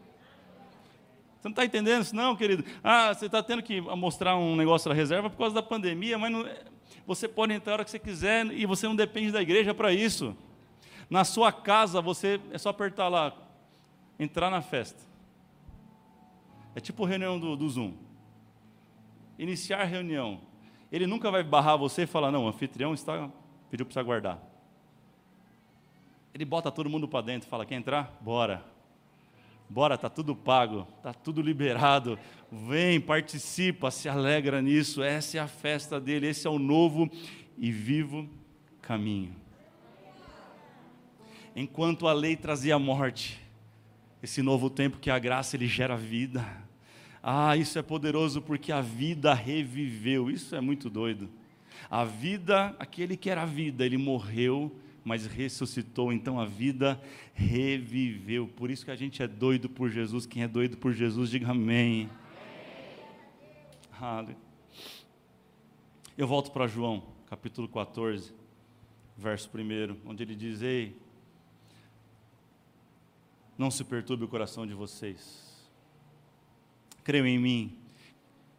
[1.41, 2.65] Você não está entendendo isso, não, querido?
[2.83, 6.33] Ah, você está tendo que mostrar um negócio da reserva por causa da pandemia, mas
[6.33, 6.45] não,
[7.07, 9.93] você pode entrar a hora que você quiser e você não depende da igreja para
[9.93, 10.37] isso.
[11.09, 13.33] Na sua casa, você é só apertar lá,
[14.19, 15.01] entrar na festa.
[16.75, 17.95] É tipo reunião do, do Zoom.
[19.39, 20.41] Iniciar reunião.
[20.91, 23.31] Ele nunca vai barrar você e falar, não, o anfitrião está,
[23.71, 24.39] pediu para você aguardar.
[26.35, 28.17] Ele bota todo mundo para dentro fala, quer entrar?
[28.21, 28.65] Bora.
[29.71, 32.19] Bora, está tudo pago, está tudo liberado.
[32.51, 35.03] Vem, participa, se alegra nisso.
[35.03, 37.11] Essa é a festa dele, esse é o novo
[37.59, 38.29] e vivo
[38.81, 39.37] caminho.
[41.55, 43.39] Enquanto a lei trazia morte,
[44.23, 46.47] esse novo tempo que a graça ele gera vida.
[47.23, 50.31] Ah, isso é poderoso porque a vida reviveu.
[50.31, 51.29] Isso é muito doido.
[51.91, 54.75] A vida, aquele que era vida, ele morreu
[55.09, 57.01] mas ressuscitou, então a vida
[57.33, 58.47] reviveu.
[58.47, 60.27] Por isso que a gente é doido por Jesus.
[60.27, 62.11] Quem é doido por Jesus, diga amém.
[63.99, 64.37] amém.
[66.15, 68.35] Eu volto para João, capítulo 14,
[69.17, 70.95] verso 1, onde ele diz: Ei,
[73.57, 75.49] não se perturbe o coração de vocês.
[77.03, 77.79] Creiam em mim,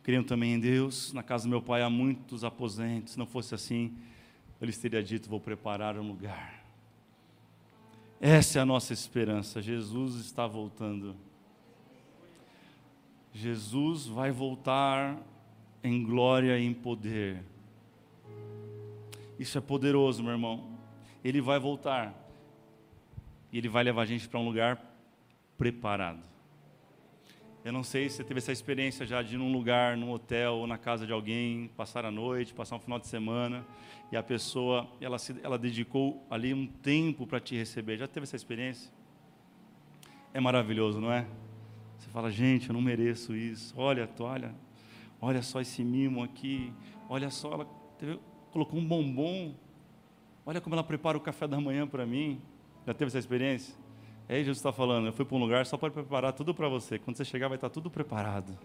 [0.01, 1.13] creiam também em Deus.
[1.13, 3.13] Na casa do meu pai há muitos aposentos.
[3.13, 3.95] Se não fosse assim,
[4.61, 6.63] ele teria dito: Vou preparar um lugar.
[8.19, 9.61] Essa é a nossa esperança.
[9.61, 11.15] Jesus está voltando.
[13.33, 15.17] Jesus vai voltar
[15.83, 17.41] em glória e em poder.
[19.37, 20.77] Isso é poderoso, meu irmão.
[21.23, 22.13] Ele vai voltar.
[23.51, 24.83] E ele vai levar a gente para um lugar
[25.57, 26.19] preparado.
[27.69, 30.55] Eu não sei se você teve essa experiência já de ir num lugar, num hotel
[30.55, 33.63] ou na casa de alguém, passar a noite, passar um final de semana,
[34.11, 37.95] e a pessoa, ela, se, ela dedicou ali um tempo para te receber.
[37.95, 38.91] Já teve essa experiência?
[40.33, 41.27] É maravilhoso, não é?
[41.99, 43.75] Você fala, gente, eu não mereço isso.
[43.77, 44.55] Olha a toalha,
[45.21, 46.73] olha só esse mimo aqui,
[47.07, 47.65] olha só, ela
[47.99, 48.19] teve,
[48.49, 49.53] colocou um bombom,
[50.43, 52.41] olha como ela prepara o café da manhã para mim.
[52.87, 53.75] Já teve essa experiência?
[54.29, 56.69] É aí Jesus está falando, eu fui para um lugar só para preparar tudo para
[56.69, 56.99] você.
[56.99, 58.55] Quando você chegar, vai estar tá tudo preparado.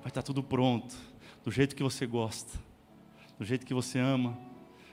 [0.00, 0.96] Vai estar tá tudo pronto,
[1.44, 2.58] do jeito que você gosta,
[3.38, 4.36] do jeito que você ama.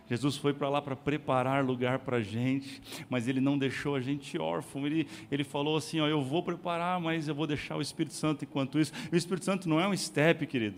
[0.08, 2.80] Jesus foi para lá para preparar lugar para a gente,
[3.10, 4.86] mas Ele não deixou a gente órfão.
[4.86, 8.46] Ele, ele falou assim: ó, Eu vou preparar, mas eu vou deixar o Espírito Santo
[8.46, 8.94] enquanto isso.
[9.12, 10.78] E o Espírito Santo não é um step, querido.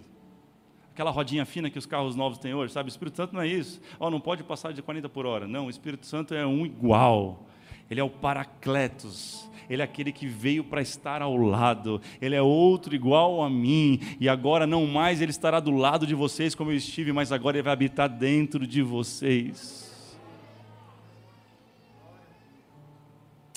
[0.93, 2.88] Aquela rodinha fina que os carros novos têm hoje, sabe?
[2.88, 3.82] O Espírito Santo não é isso.
[3.99, 5.45] Ó, não pode passar de 40 por hora.
[5.45, 7.45] Não, o Espírito Santo é um igual.
[7.89, 12.01] Ele é o Paracletos, Ele é aquele que veio para estar ao lado.
[12.21, 13.99] Ele é outro igual a mim.
[14.19, 17.57] E agora não mais ele estará do lado de vocês como eu estive, mas agora
[17.57, 20.17] ele vai habitar dentro de vocês.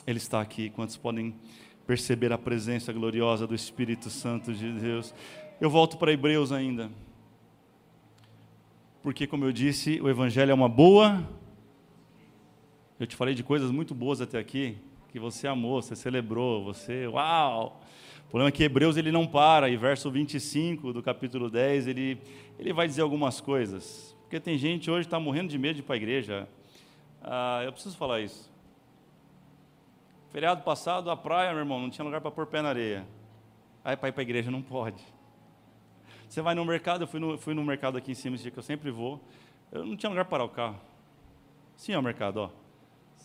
[0.06, 0.70] Ele está aqui.
[0.70, 1.34] Quantos podem
[1.86, 5.14] perceber a presença gloriosa do Espírito Santo de Deus?
[5.60, 6.90] Eu volto para Hebreus ainda.
[9.02, 11.26] Porque, como eu disse, o Evangelho é uma boa.
[13.00, 14.76] Eu te falei de coisas muito boas até aqui,
[15.08, 17.06] que você amou, você celebrou, você.
[17.06, 17.80] Uau!
[18.26, 22.20] O problema é que Hebreus ele não para, e verso 25 do capítulo 10, ele,
[22.58, 24.14] ele vai dizer algumas coisas.
[24.24, 26.46] Porque tem gente hoje que está morrendo de medo de ir para a igreja.
[27.22, 28.52] Ah, eu preciso falar isso.
[30.30, 33.06] Feriado passado, a praia, meu irmão, não tinha lugar para pôr pé na areia.
[33.82, 35.02] Aí para ir para a igreja não pode.
[36.28, 38.52] Você vai no mercado, eu fui no, fui no mercado aqui em cima, esse dia
[38.52, 39.18] que eu sempre vou.
[39.72, 40.78] Eu não tinha lugar para parar o carro.
[41.78, 42.59] Sim, é o mercado, ó.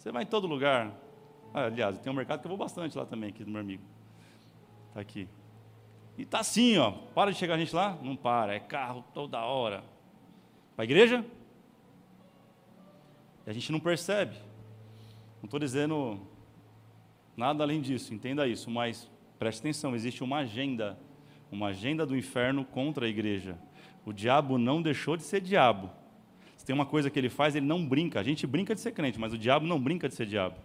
[0.06, 0.94] Você vai em todo lugar.
[1.52, 3.82] Ah, aliás, tem um mercado que eu vou bastante lá também, aqui do meu amigo.
[4.90, 5.28] Está aqui.
[6.16, 6.92] E está assim, ó.
[6.92, 7.98] Para de chegar a gente lá?
[8.04, 9.84] Não para, é carro toda hora.
[10.76, 11.26] Para a igreja?
[13.48, 14.36] E a gente não percebe.
[15.42, 16.22] Não estou dizendo
[17.36, 21.00] Nada além disso, entenda isso, mas preste atenção: existe uma agenda,
[21.52, 23.58] uma agenda do inferno contra a igreja.
[24.06, 25.90] O diabo não deixou de ser diabo.
[26.66, 28.20] Tem uma coisa que ele faz, ele não brinca.
[28.20, 30.56] A gente brinca de ser crente, mas o diabo não brinca de ser diabo.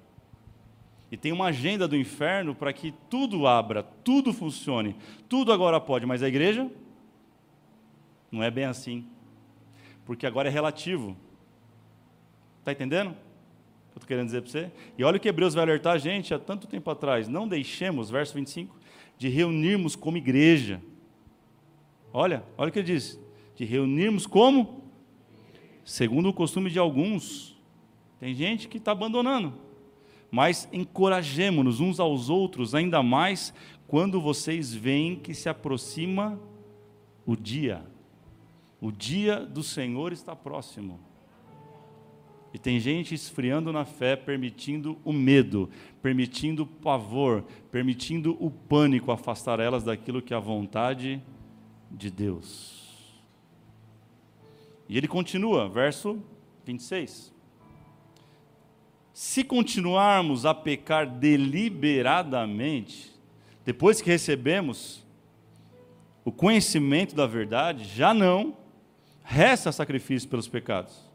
[1.10, 4.96] E tem uma agenda do inferno para que tudo abra, tudo funcione,
[5.28, 6.70] tudo agora pode, mas a igreja
[8.30, 9.04] não é bem assim.
[10.06, 11.16] Porque agora é relativo.
[12.60, 13.10] Está entendendo?
[13.90, 14.70] eu estou querendo dizer para você?
[14.96, 17.28] E olha o que Hebreus vai alertar a gente há tanto tempo atrás.
[17.28, 18.76] Não deixemos, verso 25,
[19.18, 20.80] de reunirmos como igreja.
[22.12, 23.20] Olha, olha o que ele diz.
[23.56, 24.89] De reunirmos como?
[25.90, 27.60] Segundo o costume de alguns.
[28.20, 29.52] Tem gente que está abandonando.
[30.30, 33.52] Mas encorajemos-nos uns aos outros, ainda mais
[33.88, 36.38] quando vocês veem que se aproxima
[37.26, 37.84] o dia.
[38.80, 41.00] O dia do Senhor está próximo.
[42.54, 45.68] E tem gente esfriando na fé, permitindo o medo,
[46.00, 51.20] permitindo o pavor, permitindo o pânico afastar elas daquilo que é a vontade
[51.90, 52.79] de Deus.
[54.90, 56.20] E ele continua, verso
[56.66, 57.32] 26.
[59.14, 63.12] Se continuarmos a pecar deliberadamente,
[63.64, 65.06] depois que recebemos
[66.24, 68.56] o conhecimento da verdade, já não
[69.22, 71.08] resta sacrifício pelos pecados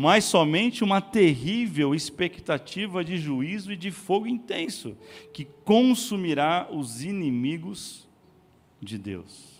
[0.00, 4.96] mas somente uma terrível expectativa de juízo e de fogo intenso,
[5.34, 8.08] que consumirá os inimigos
[8.80, 9.57] de Deus.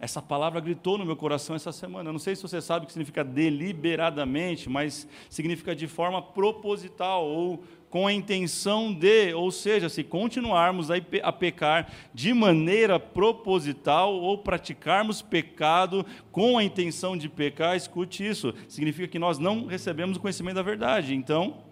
[0.00, 2.08] Essa palavra gritou no meu coração essa semana.
[2.08, 7.26] Eu não sei se você sabe o que significa deliberadamente, mas significa de forma proposital
[7.26, 14.38] ou com a intenção de, ou seja, se continuarmos a pecar de maneira proposital ou
[14.38, 20.20] praticarmos pecado com a intenção de pecar, escute isso, significa que nós não recebemos o
[20.20, 21.14] conhecimento da verdade.
[21.14, 21.64] Então,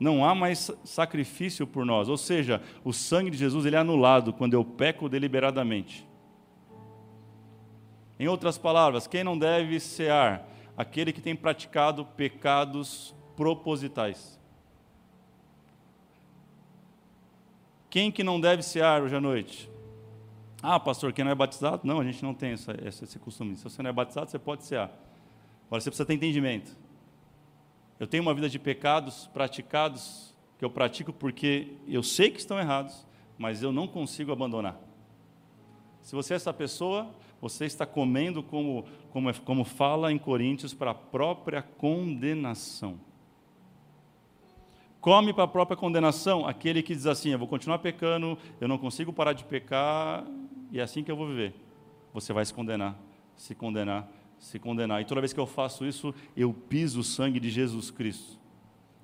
[0.00, 4.32] não há mais sacrifício por nós, ou seja, o sangue de Jesus ele é anulado
[4.32, 6.07] quando eu peco deliberadamente.
[8.18, 10.46] Em outras palavras, quem não deve cear?
[10.76, 14.38] Aquele que tem praticado pecados propositais.
[17.90, 19.70] Quem que não deve cear hoje à noite?
[20.62, 21.82] Ah, pastor, quem não é batizado?
[21.84, 23.56] Não, a gente não tem essa, esse costume.
[23.56, 24.90] Se você não é batizado, você pode cear.
[25.66, 26.76] Agora você precisa ter entendimento.
[28.00, 32.58] Eu tenho uma vida de pecados praticados que eu pratico porque eu sei que estão
[32.58, 33.06] errados,
[33.36, 34.87] mas eu não consigo abandonar.
[36.08, 37.06] Se você é essa pessoa,
[37.38, 42.98] você está comendo, como, como, como fala em Coríntios, para a própria condenação.
[45.02, 48.78] Come para a própria condenação aquele que diz assim: Eu vou continuar pecando, eu não
[48.78, 50.24] consigo parar de pecar,
[50.72, 51.54] e é assim que eu vou viver.
[52.14, 52.98] Você vai se condenar,
[53.36, 55.02] se condenar, se condenar.
[55.02, 58.38] E toda vez que eu faço isso, eu piso o sangue de Jesus Cristo.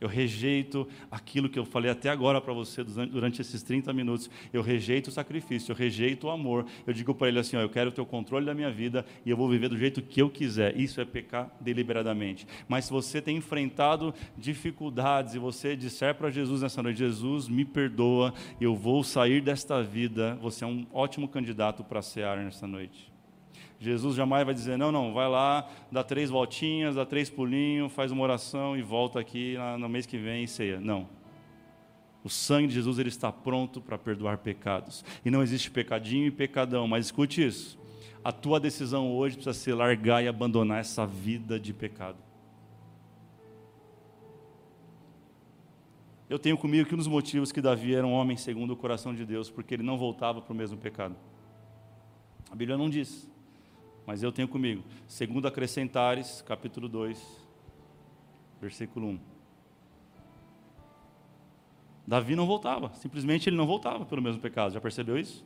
[0.01, 4.29] Eu rejeito aquilo que eu falei até agora para você durante esses 30 minutos.
[4.53, 6.67] Eu rejeito o sacrifício, eu rejeito o amor.
[6.87, 9.37] Eu digo para ele assim: ó, eu quero o controle da minha vida e eu
[9.37, 10.77] vou viver do jeito que eu quiser.
[10.77, 12.47] Isso é pecar deliberadamente.
[12.69, 17.65] Mas se você tem enfrentado dificuldades e você disser para Jesus nessa noite: Jesus, me
[17.65, 23.14] perdoa, eu vou sair desta vida, você é um ótimo candidato para cear nessa noite.
[23.79, 28.11] Jesus jamais vai dizer, não, não, vai lá, dá três voltinhas, dá três pulinhos, faz
[28.11, 30.81] uma oração e volta aqui no mês que vem e ceia.
[30.81, 31.09] Não.
[32.23, 35.05] O sangue de Jesus ele está pronto para perdoar pecados.
[35.25, 37.79] E não existe pecadinho e pecadão, mas escute isso.
[38.25, 42.17] A tua decisão hoje precisa ser largar e abandonar essa vida de pecado.
[46.31, 49.15] Eu tenho comigo que um dos motivos que Davi era um homem segundo o coração
[49.15, 51.15] de Deus, porque ele não voltava para o mesmo pecado.
[52.51, 53.29] A Bíblia não diz,
[54.07, 54.83] mas eu tenho comigo.
[55.07, 57.47] Segundo Acrescentares, capítulo 2,
[58.61, 59.21] versículo 1.
[62.07, 64.73] Davi não voltava, simplesmente ele não voltava pelo mesmo pecado.
[64.73, 65.45] Já percebeu isso?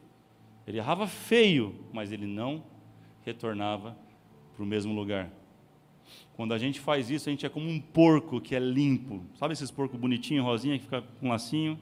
[0.66, 2.64] Ele errava feio, mas ele não
[3.24, 3.96] retornava
[4.54, 5.30] para o mesmo lugar.
[6.34, 9.24] Quando a gente faz isso, a gente é como um porco que é limpo.
[9.34, 11.78] Sabe esses porcos bonitinhos, rosinha, que fica com um lacinho?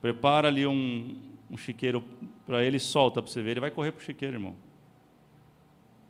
[0.00, 1.16] Prepara ali um,
[1.50, 2.04] um chiqueiro
[2.50, 3.52] para ele solta para você ver.
[3.52, 4.56] Ele vai correr para o chiqueiro, irmão.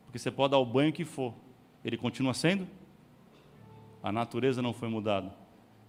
[0.07, 1.35] Porque você pode dar o banho que for.
[1.85, 2.67] Ele continua sendo?
[4.03, 5.35] A natureza não foi mudada.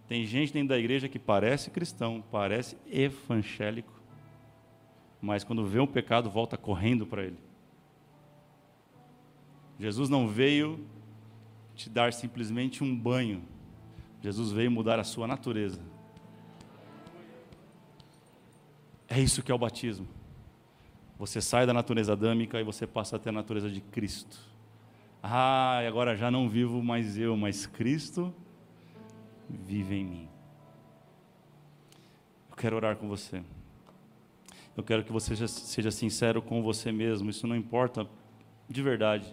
[0.09, 3.93] Tem gente dentro da igreja que parece cristão, parece evangélico,
[5.21, 7.37] mas quando vê um pecado, volta correndo para ele.
[9.79, 10.85] Jesus não veio
[11.75, 13.41] te dar simplesmente um banho,
[14.21, 15.81] Jesus veio mudar a sua natureza.
[19.07, 20.19] É isso que é o batismo.
[21.21, 24.39] Você sai da natureza adâmica e você passa a ter a natureza de Cristo.
[25.21, 28.33] Ah, agora já não vivo mais eu, mas Cristo
[29.47, 30.29] vive em mim.
[32.49, 33.43] Eu quero orar com você.
[34.75, 37.29] Eu quero que você seja sincero com você mesmo.
[37.29, 38.07] Isso não importa
[38.67, 39.31] de verdade.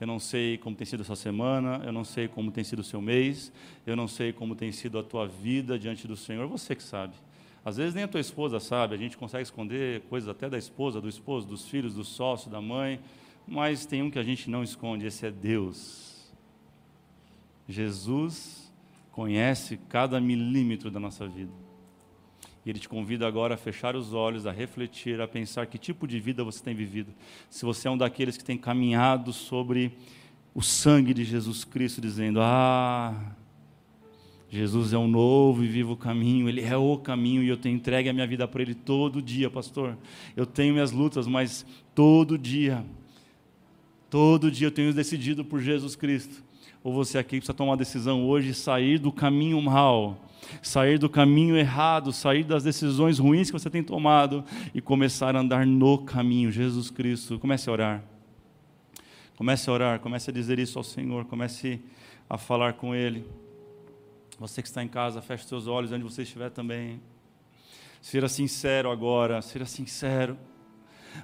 [0.00, 2.78] Eu não sei como tem sido a sua semana, eu não sei como tem sido
[2.78, 3.52] o seu mês,
[3.86, 7.16] eu não sei como tem sido a tua vida diante do Senhor, você que sabe.
[7.68, 11.02] Às vezes nem a tua esposa sabe, a gente consegue esconder coisas até da esposa,
[11.02, 12.98] do esposo, dos filhos, do sócio, da mãe,
[13.46, 16.32] mas tem um que a gente não esconde, esse é Deus.
[17.68, 18.72] Jesus
[19.12, 21.52] conhece cada milímetro da nossa vida.
[22.64, 26.06] E Ele te convida agora a fechar os olhos, a refletir, a pensar que tipo
[26.06, 27.12] de vida você tem vivido.
[27.50, 29.92] Se você é um daqueles que tem caminhado sobre
[30.54, 33.36] o sangue de Jesus Cristo, dizendo: Ah,
[34.50, 38.08] Jesus é um novo e vivo caminho, Ele é o caminho e eu tenho entregue
[38.08, 39.96] a minha vida para Ele todo dia, pastor.
[40.34, 42.84] Eu tenho minhas lutas, mas todo dia,
[44.08, 46.48] todo dia eu tenho decidido por Jesus Cristo
[46.82, 50.24] ou você aqui precisa tomar uma decisão hoje, sair do caminho mal,
[50.62, 54.44] sair do caminho errado, sair das decisões ruins que você tem tomado
[54.74, 57.38] e começar a andar no caminho, Jesus Cristo.
[57.38, 58.04] Comece a orar.
[59.36, 61.80] Comece a orar, comece a dizer isso ao Senhor, comece
[62.28, 63.24] a falar com Ele.
[64.38, 67.00] Você que está em casa, feche seus olhos onde você estiver também.
[68.00, 70.38] Seja sincero agora, seja sincero.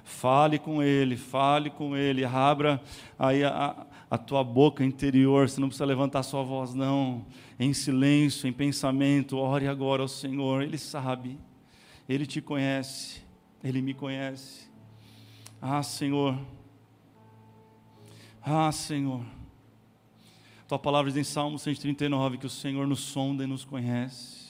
[0.03, 2.81] Fale com Ele, fale com Ele, abra
[3.17, 7.25] aí a, a tua boca interior, você não precisa levantar sua voz, não.
[7.57, 11.39] Em silêncio, em pensamento, ore agora ao Senhor, Ele sabe,
[12.09, 13.21] Ele te conhece,
[13.63, 14.69] Ele me conhece.
[15.61, 16.37] Ah, Senhor,
[18.43, 19.23] ah, Senhor.
[20.67, 24.45] Tua palavra diz em Salmo 139 que o Senhor nos sonda e nos conhece.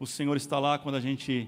[0.00, 1.46] O Senhor está lá quando a gente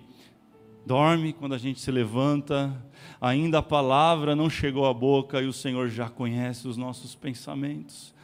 [0.85, 2.85] dorme, quando a gente se levanta,
[3.19, 8.15] ainda a palavra não chegou à boca e o Senhor já conhece os nossos pensamentos.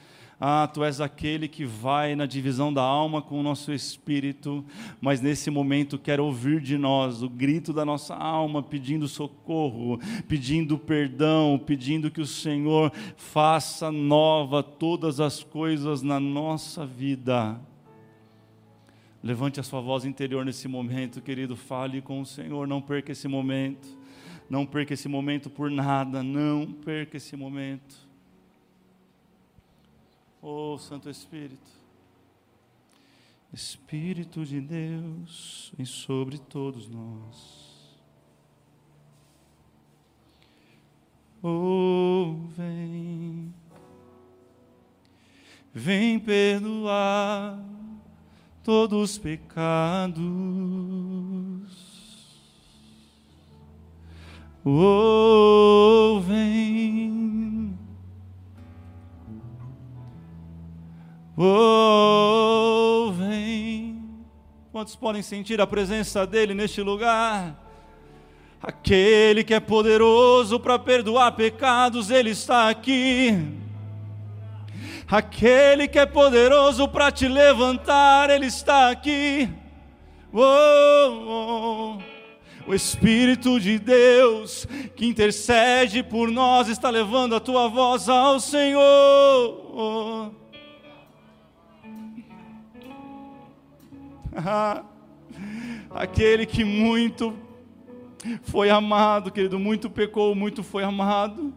[0.44, 4.64] Ah, tu és aquele que vai na divisão da alma com o nosso espírito,
[5.00, 10.76] mas nesse momento quer ouvir de nós o grito da nossa alma, pedindo socorro, pedindo
[10.76, 17.60] perdão, pedindo que o Senhor faça nova todas as coisas na nossa vida.
[19.22, 21.54] Levante a sua voz interior nesse momento, querido.
[21.54, 22.66] Fale com o Senhor.
[22.66, 23.96] Não perca esse momento.
[24.50, 26.20] Não perca esse momento por nada.
[26.20, 28.10] Não perca esse momento.
[30.44, 31.70] Oh, Santo Espírito.
[33.52, 37.96] Espírito de Deus, vem sobre todos nós.
[41.40, 43.54] Oh, vem.
[45.72, 47.62] Vem perdoar
[48.64, 50.22] todos os pecados.
[54.64, 57.21] Oh, vem.
[61.36, 64.02] Oh, vem.
[64.70, 67.58] Quantos podem sentir a presença dEle neste lugar?
[68.62, 73.36] Aquele que é poderoso para perdoar pecados, Ele está aqui.
[75.08, 79.48] Aquele que é poderoso para te levantar, Ele está aqui.
[80.32, 81.98] Oh, oh.
[82.66, 88.80] O Espírito de Deus que intercede por nós está levando a tua voz ao Senhor.
[95.90, 97.36] Aquele que muito
[98.42, 101.52] foi amado, querido, muito pecou, muito foi amado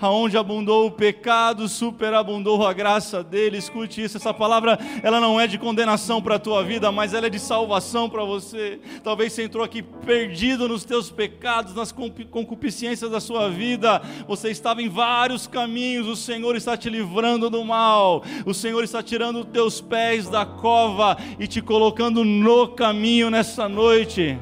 [0.00, 3.58] aonde abundou o pecado, superabundou a graça dele.
[3.58, 7.26] Escute isso, essa palavra, ela não é de condenação para a tua vida, mas ela
[7.26, 8.80] é de salvação para você.
[9.02, 14.00] Talvez você entrou aqui perdido nos teus pecados, nas concupiscências da sua vida.
[14.26, 18.22] Você estava em vários caminhos, o Senhor está te livrando do mal.
[18.44, 23.68] O Senhor está tirando os teus pés da cova e te colocando no caminho nessa
[23.68, 24.38] noite.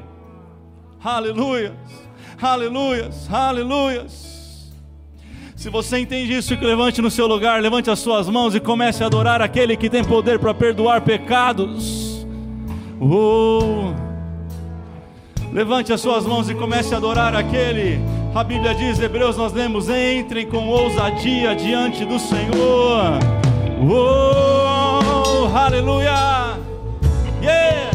[1.03, 1.73] Aleluias,
[2.41, 4.36] aleluias, aleluias.
[5.57, 9.07] Se você entende isso, levante no seu lugar, levante as suas mãos e comece a
[9.07, 12.27] adorar aquele que tem poder para perdoar pecados.
[13.01, 13.91] Oh.
[15.51, 17.99] Levante as suas mãos e comece a adorar aquele.
[18.35, 23.17] A Bíblia diz, Hebreus, nós lemos: entrem com ousadia diante do Senhor.
[23.81, 26.55] Oh, aleluia!
[27.41, 27.89] Yeah!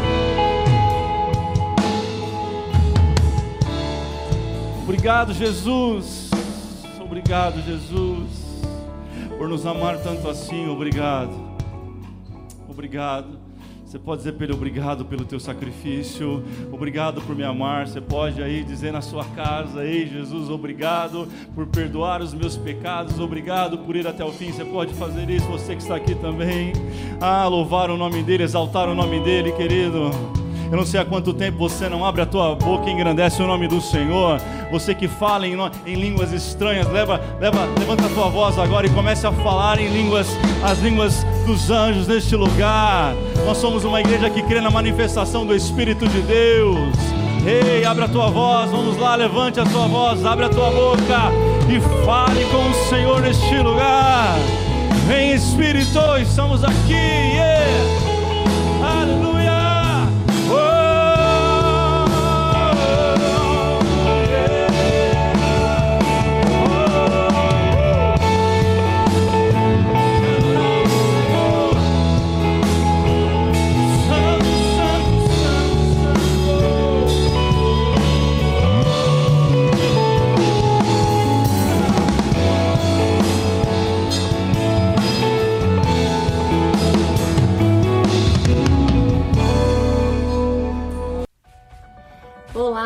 [4.82, 6.32] Obrigado, Jesus.
[7.22, 8.62] Obrigado, Jesus,
[9.38, 10.68] por nos amar tanto assim.
[10.68, 11.32] Obrigado.
[12.68, 13.38] Obrigado.
[13.86, 16.42] Você pode dizer para ele obrigado pelo teu sacrifício,
[16.72, 17.86] obrigado por me amar.
[17.86, 23.20] Você pode aí dizer na sua casa: Ei, Jesus, obrigado por perdoar os meus pecados,
[23.20, 24.50] obrigado por ir até o fim.
[24.50, 26.72] Você pode fazer isso, você que está aqui também.
[27.20, 30.10] Ah, louvar o nome dele, exaltar o nome dele, querido.
[30.72, 33.46] Eu não sei há quanto tempo você não abre a tua boca e engrandece o
[33.46, 34.40] nome do Senhor.
[34.70, 35.54] Você que fala em,
[35.84, 39.88] em línguas estranhas, leva, leva, levanta a tua voz agora e comece a falar em
[39.88, 40.26] línguas,
[40.64, 43.14] as línguas dos anjos neste lugar.
[43.44, 46.96] Nós somos uma igreja que crê na manifestação do Espírito de Deus.
[47.44, 51.30] Ei, abre a tua voz, vamos lá, levante a tua voz, abre a tua boca
[51.68, 54.38] e fale com o Senhor neste lugar.
[55.06, 56.94] Vem Espírito, estamos aqui.
[56.94, 57.52] Yeah.